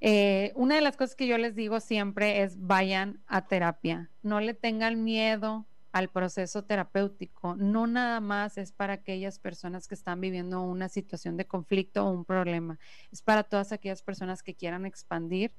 Eh, 0.00 0.52
una 0.54 0.76
de 0.76 0.80
las 0.80 0.96
cosas 0.96 1.16
que 1.16 1.26
yo 1.26 1.38
les 1.38 1.54
digo 1.54 1.80
siempre 1.80 2.42
es 2.42 2.56
vayan 2.60 3.20
a 3.26 3.46
terapia, 3.46 4.10
no 4.22 4.40
le 4.40 4.54
tengan 4.54 5.02
miedo 5.02 5.66
al 5.92 6.08
proceso 6.08 6.64
terapéutico, 6.64 7.54
no 7.54 7.86
nada 7.86 8.20
más 8.20 8.58
es 8.58 8.72
para 8.72 8.94
aquellas 8.94 9.38
personas 9.38 9.86
que 9.86 9.94
están 9.94 10.20
viviendo 10.20 10.62
una 10.62 10.88
situación 10.88 11.36
de 11.36 11.46
conflicto 11.46 12.04
o 12.04 12.10
un 12.10 12.24
problema, 12.24 12.78
es 13.12 13.22
para 13.22 13.44
todas 13.44 13.72
aquellas 13.72 14.02
personas 14.02 14.42
que 14.42 14.54
quieran 14.54 14.86
expandir 14.86 15.52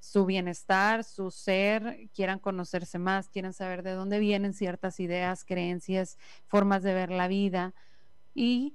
su 0.00 0.24
bienestar, 0.24 1.04
su 1.04 1.30
ser, 1.30 2.08
quieran 2.14 2.38
conocerse 2.38 2.98
más, 2.98 3.28
quieran 3.28 3.52
saber 3.52 3.82
de 3.82 3.92
dónde 3.92 4.18
vienen 4.18 4.54
ciertas 4.54 4.98
ideas, 4.98 5.44
creencias, 5.44 6.16
formas 6.46 6.82
de 6.82 6.94
ver 6.94 7.10
la 7.10 7.28
vida. 7.28 7.74
Y 8.34 8.74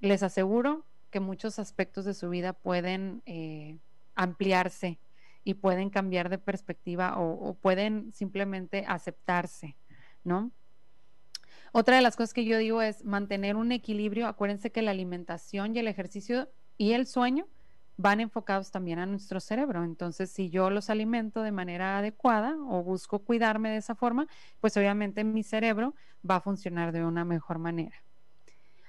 les 0.00 0.22
aseguro 0.22 0.86
que 1.14 1.20
muchos 1.20 1.60
aspectos 1.60 2.04
de 2.04 2.12
su 2.12 2.28
vida 2.28 2.54
pueden 2.54 3.22
eh, 3.24 3.78
ampliarse 4.16 4.98
y 5.44 5.54
pueden 5.54 5.88
cambiar 5.88 6.28
de 6.28 6.38
perspectiva 6.38 7.20
o, 7.20 7.54
pueden 7.54 8.12
simplemente 8.12 8.84
aceptarse, 8.88 9.76
¿no? 10.24 10.50
Otra 11.70 11.94
de 11.94 12.02
las 12.02 12.16
cosas 12.16 12.34
que 12.34 12.44
yo 12.44 12.58
digo 12.58 12.82
es 12.82 13.04
mantener 13.04 13.54
un 13.54 13.70
equilibrio. 13.70 14.26
Acuérdense 14.26 14.72
que 14.72 14.82
la 14.82 14.90
alimentación 14.90 15.76
y 15.76 15.78
el 15.78 15.86
ejercicio 15.86 16.50
y 16.78 16.94
el 16.94 17.06
sueño 17.06 17.46
van 17.96 18.18
enfocados 18.18 18.72
también 18.72 18.98
a 18.98 19.06
nuestro 19.06 19.38
cerebro. 19.38 19.84
Entonces, 19.84 20.32
si 20.32 20.50
yo 20.50 20.68
los 20.68 20.90
alimento 20.90 21.42
de 21.42 21.52
manera 21.52 21.98
adecuada 21.98 22.56
o 22.68 22.82
busco 22.82 23.20
cuidarme 23.20 23.70
de 23.70 23.76
esa 23.76 23.94
forma, 23.94 24.26
pues 24.58 24.76
obviamente 24.76 25.22
mi 25.22 25.44
cerebro 25.44 25.94
va 26.28 26.36
a 26.36 26.40
funcionar 26.40 26.90
de 26.90 27.04
una 27.04 27.24
mejor 27.24 27.60
manera. 27.60 28.03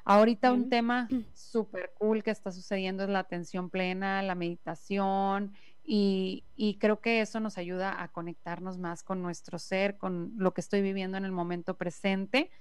Ahorita 0.07 0.53
un 0.53 0.69
tema 0.69 1.09
súper 1.33 1.91
cool 1.97 2.23
que 2.23 2.29
está 2.29 2.51
sucediendo 2.51 3.03
es 3.03 3.09
la 3.09 3.19
atención 3.19 3.71
plena, 3.71 4.21
la 4.21 4.35
meditación 4.35 5.53
y, 5.83 6.43
creo 6.79 7.01
que 7.01 7.21
eso 7.21 7.39
nos 7.39 7.57
ayuda 7.57 8.01
a 8.01 8.07
conectarnos 8.09 8.77
más 8.77 9.01
con 9.01 9.23
nuestro 9.23 9.57
ser, 9.57 9.97
con 9.97 10.33
lo 10.37 10.53
que 10.53 10.61
estoy 10.61 10.83
viviendo 10.83 11.17
en 11.17 11.25
el 11.25 11.31
momento 11.31 11.75
presente, 11.75 12.51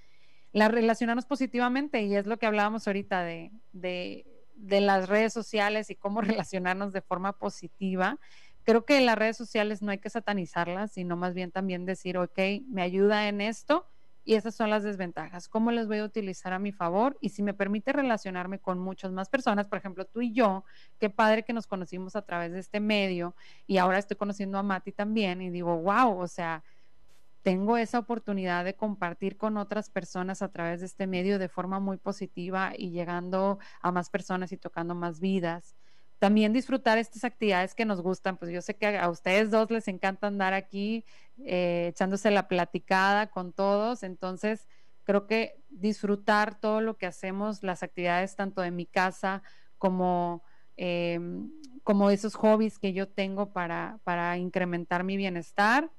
la 0.52 0.68
relacionarnos 0.68 1.26
positivamente 1.26 2.02
y 2.02 2.14
es 2.14 2.26
lo 2.26 2.38
que 2.38 2.46
hablábamos 2.46 2.86
ahorita 2.86 3.22
de, 3.22 3.52
de, 3.72 4.26
de 4.54 4.80
las 4.80 5.10
redes 5.10 5.34
sociales 5.34 5.90
y 5.90 5.96
cómo 5.96 6.20
relacionarnos 6.22 6.94
de 6.94 7.02
forma 7.02 7.34
positiva. 7.34 8.18
Creo 8.62 8.86
que 8.86 9.02
las 9.02 9.18
redes 9.18 9.36
sociales 9.36 9.82
no 9.82 9.90
hay 9.90 9.98
que 9.98 10.08
satanizarlas, 10.08 10.92
sino 10.92 11.16
más 11.16 11.34
bien 11.34 11.50
también 11.50 11.84
decir, 11.84 12.16
ok, 12.16 12.38
me 12.68 12.80
ayuda 12.80 13.28
en 13.28 13.42
esto, 13.42 13.86
y 14.24 14.34
esas 14.34 14.54
son 14.54 14.70
las 14.70 14.82
desventajas. 14.82 15.48
¿Cómo 15.48 15.70
les 15.70 15.86
voy 15.86 15.98
a 15.98 16.04
utilizar 16.04 16.52
a 16.52 16.58
mi 16.58 16.72
favor? 16.72 17.16
Y 17.20 17.28
si 17.28 17.42
me 17.42 17.54
permite 17.54 17.92
relacionarme 17.92 18.58
con 18.58 18.78
muchas 18.78 19.12
más 19.12 19.28
personas, 19.28 19.68
por 19.68 19.78
ejemplo, 19.78 20.06
tú 20.06 20.22
y 20.22 20.32
yo, 20.32 20.64
qué 20.98 21.10
padre 21.10 21.44
que 21.44 21.52
nos 21.52 21.66
conocimos 21.66 22.16
a 22.16 22.22
través 22.22 22.52
de 22.52 22.60
este 22.60 22.80
medio 22.80 23.36
y 23.66 23.78
ahora 23.78 23.98
estoy 23.98 24.16
conociendo 24.16 24.58
a 24.58 24.62
Mati 24.62 24.92
también 24.92 25.42
y 25.42 25.50
digo, 25.50 25.76
wow, 25.76 26.18
o 26.18 26.26
sea, 26.26 26.64
tengo 27.42 27.76
esa 27.76 27.98
oportunidad 27.98 28.64
de 28.64 28.74
compartir 28.74 29.36
con 29.36 29.58
otras 29.58 29.90
personas 29.90 30.40
a 30.40 30.48
través 30.48 30.80
de 30.80 30.86
este 30.86 31.06
medio 31.06 31.38
de 31.38 31.50
forma 31.50 31.78
muy 31.78 31.98
positiva 31.98 32.72
y 32.76 32.90
llegando 32.90 33.58
a 33.82 33.92
más 33.92 34.08
personas 34.08 34.50
y 34.52 34.56
tocando 34.56 34.94
más 34.94 35.20
vidas 35.20 35.76
también 36.24 36.54
disfrutar 36.54 36.96
estas 36.96 37.22
actividades 37.22 37.74
que 37.74 37.84
nos 37.84 38.00
gustan. 38.00 38.38
Pues 38.38 38.50
yo 38.50 38.62
sé 38.62 38.76
que 38.76 38.96
a 38.96 39.10
ustedes 39.10 39.50
dos 39.50 39.70
les 39.70 39.88
encanta 39.88 40.26
andar 40.26 40.54
aquí 40.54 41.04
eh, 41.44 41.88
echándose 41.90 42.30
la 42.30 42.48
platicada 42.48 43.26
con 43.26 43.52
todos, 43.52 44.02
entonces 44.02 44.66
creo 45.02 45.26
que 45.26 45.62
disfrutar 45.68 46.58
todo 46.58 46.80
lo 46.80 46.96
que 46.96 47.04
hacemos, 47.04 47.62
las 47.62 47.82
actividades 47.82 48.36
tanto 48.36 48.62
de 48.62 48.70
mi 48.70 48.86
casa 48.86 49.42
como, 49.76 50.42
em, 50.78 51.50
como 51.82 52.08
esos 52.08 52.36
hobbies 52.36 52.78
que 52.78 52.94
yo 52.94 53.06
tengo 53.06 53.52
para, 53.52 54.00
para 54.04 54.38
incrementar 54.38 55.04
mi 55.04 55.18
bienestar 55.18 55.90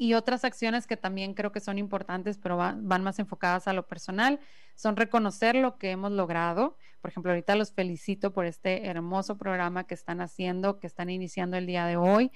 y 0.00 0.14
otras 0.14 0.44
acciones 0.44 0.86
que 0.86 0.96
también 0.96 1.34
creo 1.34 1.50
que 1.50 1.58
son 1.58 1.76
importantes, 1.76 2.38
pero 2.38 2.56
van, 2.56 2.86
más 2.86 3.18
enfocadas 3.18 3.66
a 3.66 3.72
lo 3.72 3.88
personal, 3.88 4.38
son 4.76 4.94
reconocer 4.96 5.56
lo 5.56 5.76
que 5.76 5.90
hemos 5.90 6.12
logrado. 6.12 6.76
Por 7.00 7.10
ejemplo, 7.10 7.32
ahorita 7.32 7.56
los 7.56 7.72
felicito 7.72 8.32
por 8.32 8.46
este 8.46 8.86
hermoso 8.86 9.36
programa 9.36 9.88
que 9.88 9.94
están 9.94 10.20
haciendo, 10.20 10.78
que 10.78 10.86
están 10.86 11.10
iniciando 11.10 11.56
el 11.56 11.66
día 11.66 11.84
de 11.84 11.96
hoy. 11.96 12.30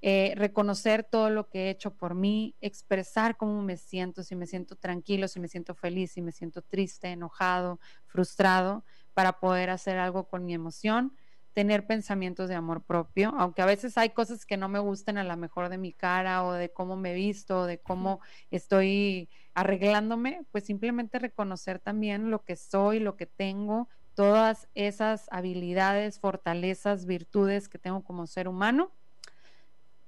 Eh, 0.00 0.34
reconocer 0.36 1.02
todo 1.02 1.28
lo 1.28 1.48
que 1.48 1.66
he 1.66 1.70
hecho 1.70 1.92
por 1.94 2.14
mí, 2.14 2.54
expresar 2.60 3.36
cómo 3.36 3.62
me 3.62 3.76
siento, 3.76 4.22
si 4.22 4.36
me 4.36 4.46
siento 4.46 4.76
tranquilo, 4.76 5.26
si 5.26 5.40
me 5.40 5.48
siento 5.48 5.74
feliz, 5.74 6.12
si 6.12 6.22
me 6.22 6.30
siento 6.30 6.62
triste, 6.62 7.08
enojado, 7.08 7.80
frustrado, 8.06 8.84
para 9.12 9.40
poder 9.40 9.70
hacer 9.70 9.98
algo 9.98 10.28
con 10.28 10.44
mi 10.44 10.54
emoción 10.54 11.12
tener 11.52 11.86
pensamientos 11.86 12.48
de 12.48 12.54
amor 12.54 12.84
propio, 12.84 13.32
aunque 13.36 13.62
a 13.62 13.66
veces 13.66 13.98
hay 13.98 14.10
cosas 14.10 14.46
que 14.46 14.56
no 14.56 14.68
me 14.68 14.78
gusten 14.78 15.18
a 15.18 15.24
la 15.24 15.36
mejor 15.36 15.68
de 15.68 15.78
mi 15.78 15.92
cara 15.92 16.44
o 16.44 16.52
de 16.52 16.72
cómo 16.72 16.96
me 16.96 17.14
visto, 17.14 17.60
o 17.60 17.66
de 17.66 17.78
cómo 17.78 18.20
estoy 18.50 19.28
arreglándome, 19.54 20.46
pues 20.50 20.64
simplemente 20.64 21.18
reconocer 21.18 21.78
también 21.78 22.30
lo 22.30 22.44
que 22.44 22.56
soy, 22.56 23.00
lo 23.00 23.16
que 23.16 23.26
tengo, 23.26 23.88
todas 24.14 24.68
esas 24.74 25.26
habilidades, 25.30 26.20
fortalezas, 26.20 27.06
virtudes 27.06 27.68
que 27.68 27.78
tengo 27.78 28.02
como 28.02 28.26
ser 28.26 28.48
humano 28.48 28.92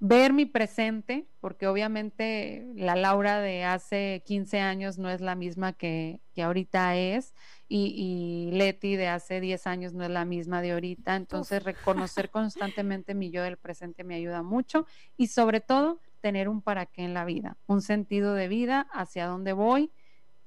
ver 0.07 0.35
mi 0.35 0.45
presente, 0.45 1.27
porque 1.40 1.67
obviamente 1.67 2.67
la 2.75 2.95
Laura 2.95 3.40
de 3.40 3.64
hace 3.64 4.23
15 4.27 4.61
años 4.61 4.99
no 4.99 5.09
es 5.09 5.23
la 5.23 5.35
misma 5.35 5.73
que, 5.73 6.21
ahorita 6.37 6.95
es, 6.95 7.35
y, 7.69 8.51
Leti 8.53 8.97
de 8.97 9.09
hace 9.09 9.40
10 9.40 9.67
años 9.67 9.95
no 9.95 10.05
es 10.05 10.11
la 10.11 10.27
misma 10.27 10.61
de 10.61 10.73
ahorita, 10.73 11.17
entonces 11.17 11.62
reconocer 11.62 12.29
constantemente 12.29 13.14
mi 13.14 13.31
yo 13.31 13.43
del 13.43 13.57
presente 13.57 14.05
me 14.05 14.14
ayuda 14.14 14.43
mucho 14.43 14.87
y 15.17 15.29
sobre 15.29 15.62
todo 15.62 16.01
tener 16.21 16.51
un 16.51 16.61
para 16.61 16.85
qué 16.85 17.03
en 17.03 17.14
la 17.14 17.25
vida, 17.25 17.57
un 17.64 17.81
sentido 17.81 18.35
de 18.35 18.47
vida, 18.49 18.87
hacia 18.93 19.27
dónde 19.27 19.55
voy, 19.55 19.90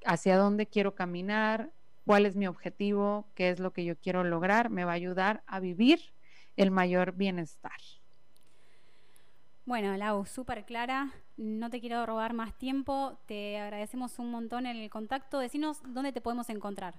hacia 0.06 0.38
dónde 0.38 0.68
quiero 0.68 0.94
caminar, 0.94 1.72
cuál 2.06 2.28
es 2.28 2.36
mi 2.36 2.46
objetivo, 2.46 3.28
qué 3.34 3.50
es 3.50 3.60
lo 3.60 3.74
que 3.74 3.86
yo 3.86 3.98
quiero 3.98 4.24
lograr, 4.24 4.70
me 4.70 4.86
va 4.86 4.92
a 4.92 4.96
ayudar 4.96 5.42
a 5.48 5.60
vivir 5.60 6.00
el 6.58 6.70
mayor 6.70 7.14
bienestar. 7.14 7.80
Bueno, 9.68 9.98
Lau, 9.98 10.26
súper 10.26 10.64
clara. 10.64 11.12
No 11.36 11.70
te 11.70 11.82
quiero 11.82 12.06
robar 12.06 12.32
más 12.32 12.58
tiempo. 12.58 13.20
Te 13.26 13.60
agradecemos 13.60 14.18
un 14.18 14.32
montón 14.32 14.66
el 14.66 14.90
contacto. 14.90 15.40
Decinos 15.40 15.82
dónde 15.86 16.14
te 16.14 16.22
podemos 16.22 16.50
encontrar. 16.50 16.96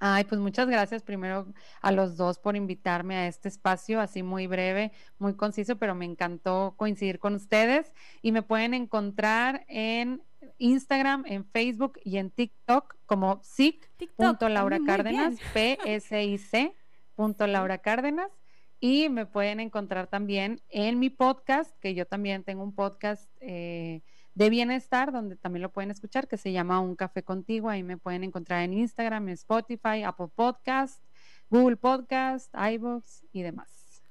Ay, 0.00 0.24
pues 0.24 0.40
muchas 0.40 0.68
gracias 0.68 1.04
primero 1.04 1.46
a 1.80 1.92
los 1.92 2.16
dos 2.16 2.40
por 2.40 2.56
invitarme 2.56 3.14
a 3.18 3.28
este 3.28 3.46
espacio, 3.46 4.00
así 4.00 4.24
muy 4.24 4.48
breve, 4.48 4.90
muy 5.18 5.34
conciso, 5.34 5.76
pero 5.76 5.94
me 5.94 6.06
encantó 6.06 6.74
coincidir 6.76 7.20
con 7.20 7.36
ustedes 7.36 7.92
y 8.20 8.32
me 8.32 8.42
pueden 8.42 8.74
encontrar 8.74 9.64
en 9.68 10.24
Instagram, 10.58 11.22
en 11.26 11.44
Facebook 11.44 12.00
y 12.02 12.16
en 12.16 12.30
TikTok 12.30 12.96
como 13.06 13.38
sic.lauracárdenas, 13.44 15.38
P-S-I-C. 15.54 16.74
Laura 17.46 17.78
Cárdenas 17.78 18.30
y 18.80 19.10
me 19.10 19.26
pueden 19.26 19.60
encontrar 19.60 20.06
también 20.06 20.62
en 20.70 20.98
mi 20.98 21.10
podcast, 21.10 21.78
que 21.80 21.94
yo 21.94 22.06
también 22.06 22.44
tengo 22.44 22.64
un 22.64 22.74
podcast 22.74 23.30
eh, 23.40 24.00
de 24.34 24.48
bienestar, 24.48 25.12
donde 25.12 25.36
también 25.36 25.62
lo 25.62 25.70
pueden 25.70 25.90
escuchar, 25.90 26.26
que 26.26 26.38
se 26.38 26.50
llama 26.50 26.80
Un 26.80 26.96
Café 26.96 27.22
Contigo. 27.22 27.68
Ahí 27.68 27.82
me 27.82 27.98
pueden 27.98 28.24
encontrar 28.24 28.62
en 28.62 28.72
Instagram, 28.72 29.28
en 29.28 29.34
Spotify, 29.34 30.02
Apple 30.02 30.28
Podcast, 30.34 31.04
Google 31.50 31.76
Podcast, 31.76 32.54
iVoox 32.54 33.24
y 33.32 33.42
demás. 33.42 34.02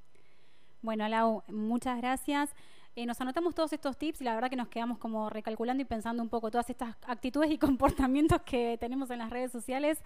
Bueno, 0.82 1.08
Lau, 1.08 1.42
muchas 1.48 1.98
gracias. 1.98 2.54
Eh, 2.94 3.06
nos 3.06 3.20
anotamos 3.20 3.56
todos 3.56 3.72
estos 3.72 3.96
tips 3.98 4.20
y 4.20 4.24
la 4.24 4.34
verdad 4.34 4.50
que 4.50 4.56
nos 4.56 4.68
quedamos 4.68 4.98
como 4.98 5.30
recalculando 5.30 5.82
y 5.82 5.86
pensando 5.86 6.22
un 6.22 6.28
poco 6.28 6.50
todas 6.50 6.70
estas 6.70 6.96
actitudes 7.06 7.50
y 7.50 7.58
comportamientos 7.58 8.42
que 8.42 8.78
tenemos 8.78 9.10
en 9.10 9.18
las 9.18 9.30
redes 9.30 9.50
sociales. 9.50 10.00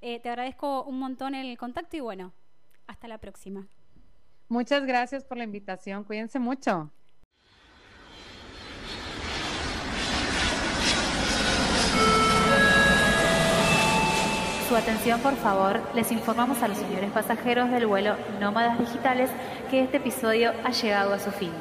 Eh, 0.00 0.18
te 0.18 0.28
agradezco 0.28 0.82
un 0.82 0.98
montón 0.98 1.36
el 1.36 1.56
contacto 1.56 1.96
y 1.96 2.00
bueno, 2.00 2.32
hasta 2.88 3.06
la 3.06 3.18
próxima. 3.18 3.68
Muchas 4.48 4.86
gracias 4.86 5.24
por 5.24 5.36
la 5.36 5.44
invitación. 5.44 6.04
Cuídense 6.04 6.38
mucho. 6.38 6.90
Su 14.68 14.76
atención, 14.76 15.20
por 15.20 15.34
favor. 15.36 15.80
Les 15.94 16.12
informamos 16.12 16.62
a 16.62 16.68
los 16.68 16.78
señores 16.78 17.10
pasajeros 17.10 17.70
del 17.70 17.86
vuelo 17.86 18.16
Nómadas 18.40 18.78
Digitales 18.78 19.30
que 19.70 19.82
este 19.82 19.98
episodio 19.98 20.52
ha 20.64 20.70
llegado 20.70 21.12
a 21.12 21.18
su 21.18 21.30
fin. 21.30 21.52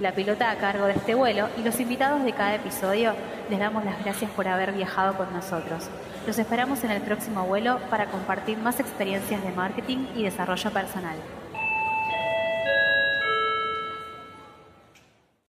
La 0.00 0.12
pilota 0.12 0.50
a 0.50 0.56
cargo 0.56 0.86
de 0.86 0.94
este 0.94 1.14
vuelo 1.14 1.48
y 1.56 1.62
los 1.62 1.78
invitados 1.78 2.24
de 2.24 2.32
cada 2.32 2.56
episodio 2.56 3.14
les 3.48 3.58
damos 3.58 3.84
las 3.84 4.02
gracias 4.02 4.30
por 4.32 4.48
haber 4.48 4.72
viajado 4.72 5.16
con 5.16 5.32
nosotros. 5.32 5.88
Los 6.26 6.38
esperamos 6.38 6.82
en 6.82 6.92
el 6.92 7.02
próximo 7.02 7.44
vuelo 7.46 7.78
para 7.90 8.06
compartir 8.06 8.58
más 8.58 8.80
experiencias 8.80 9.42
de 9.42 9.52
marketing 9.52 10.06
y 10.16 10.24
desarrollo 10.24 10.72
personal. 10.72 11.16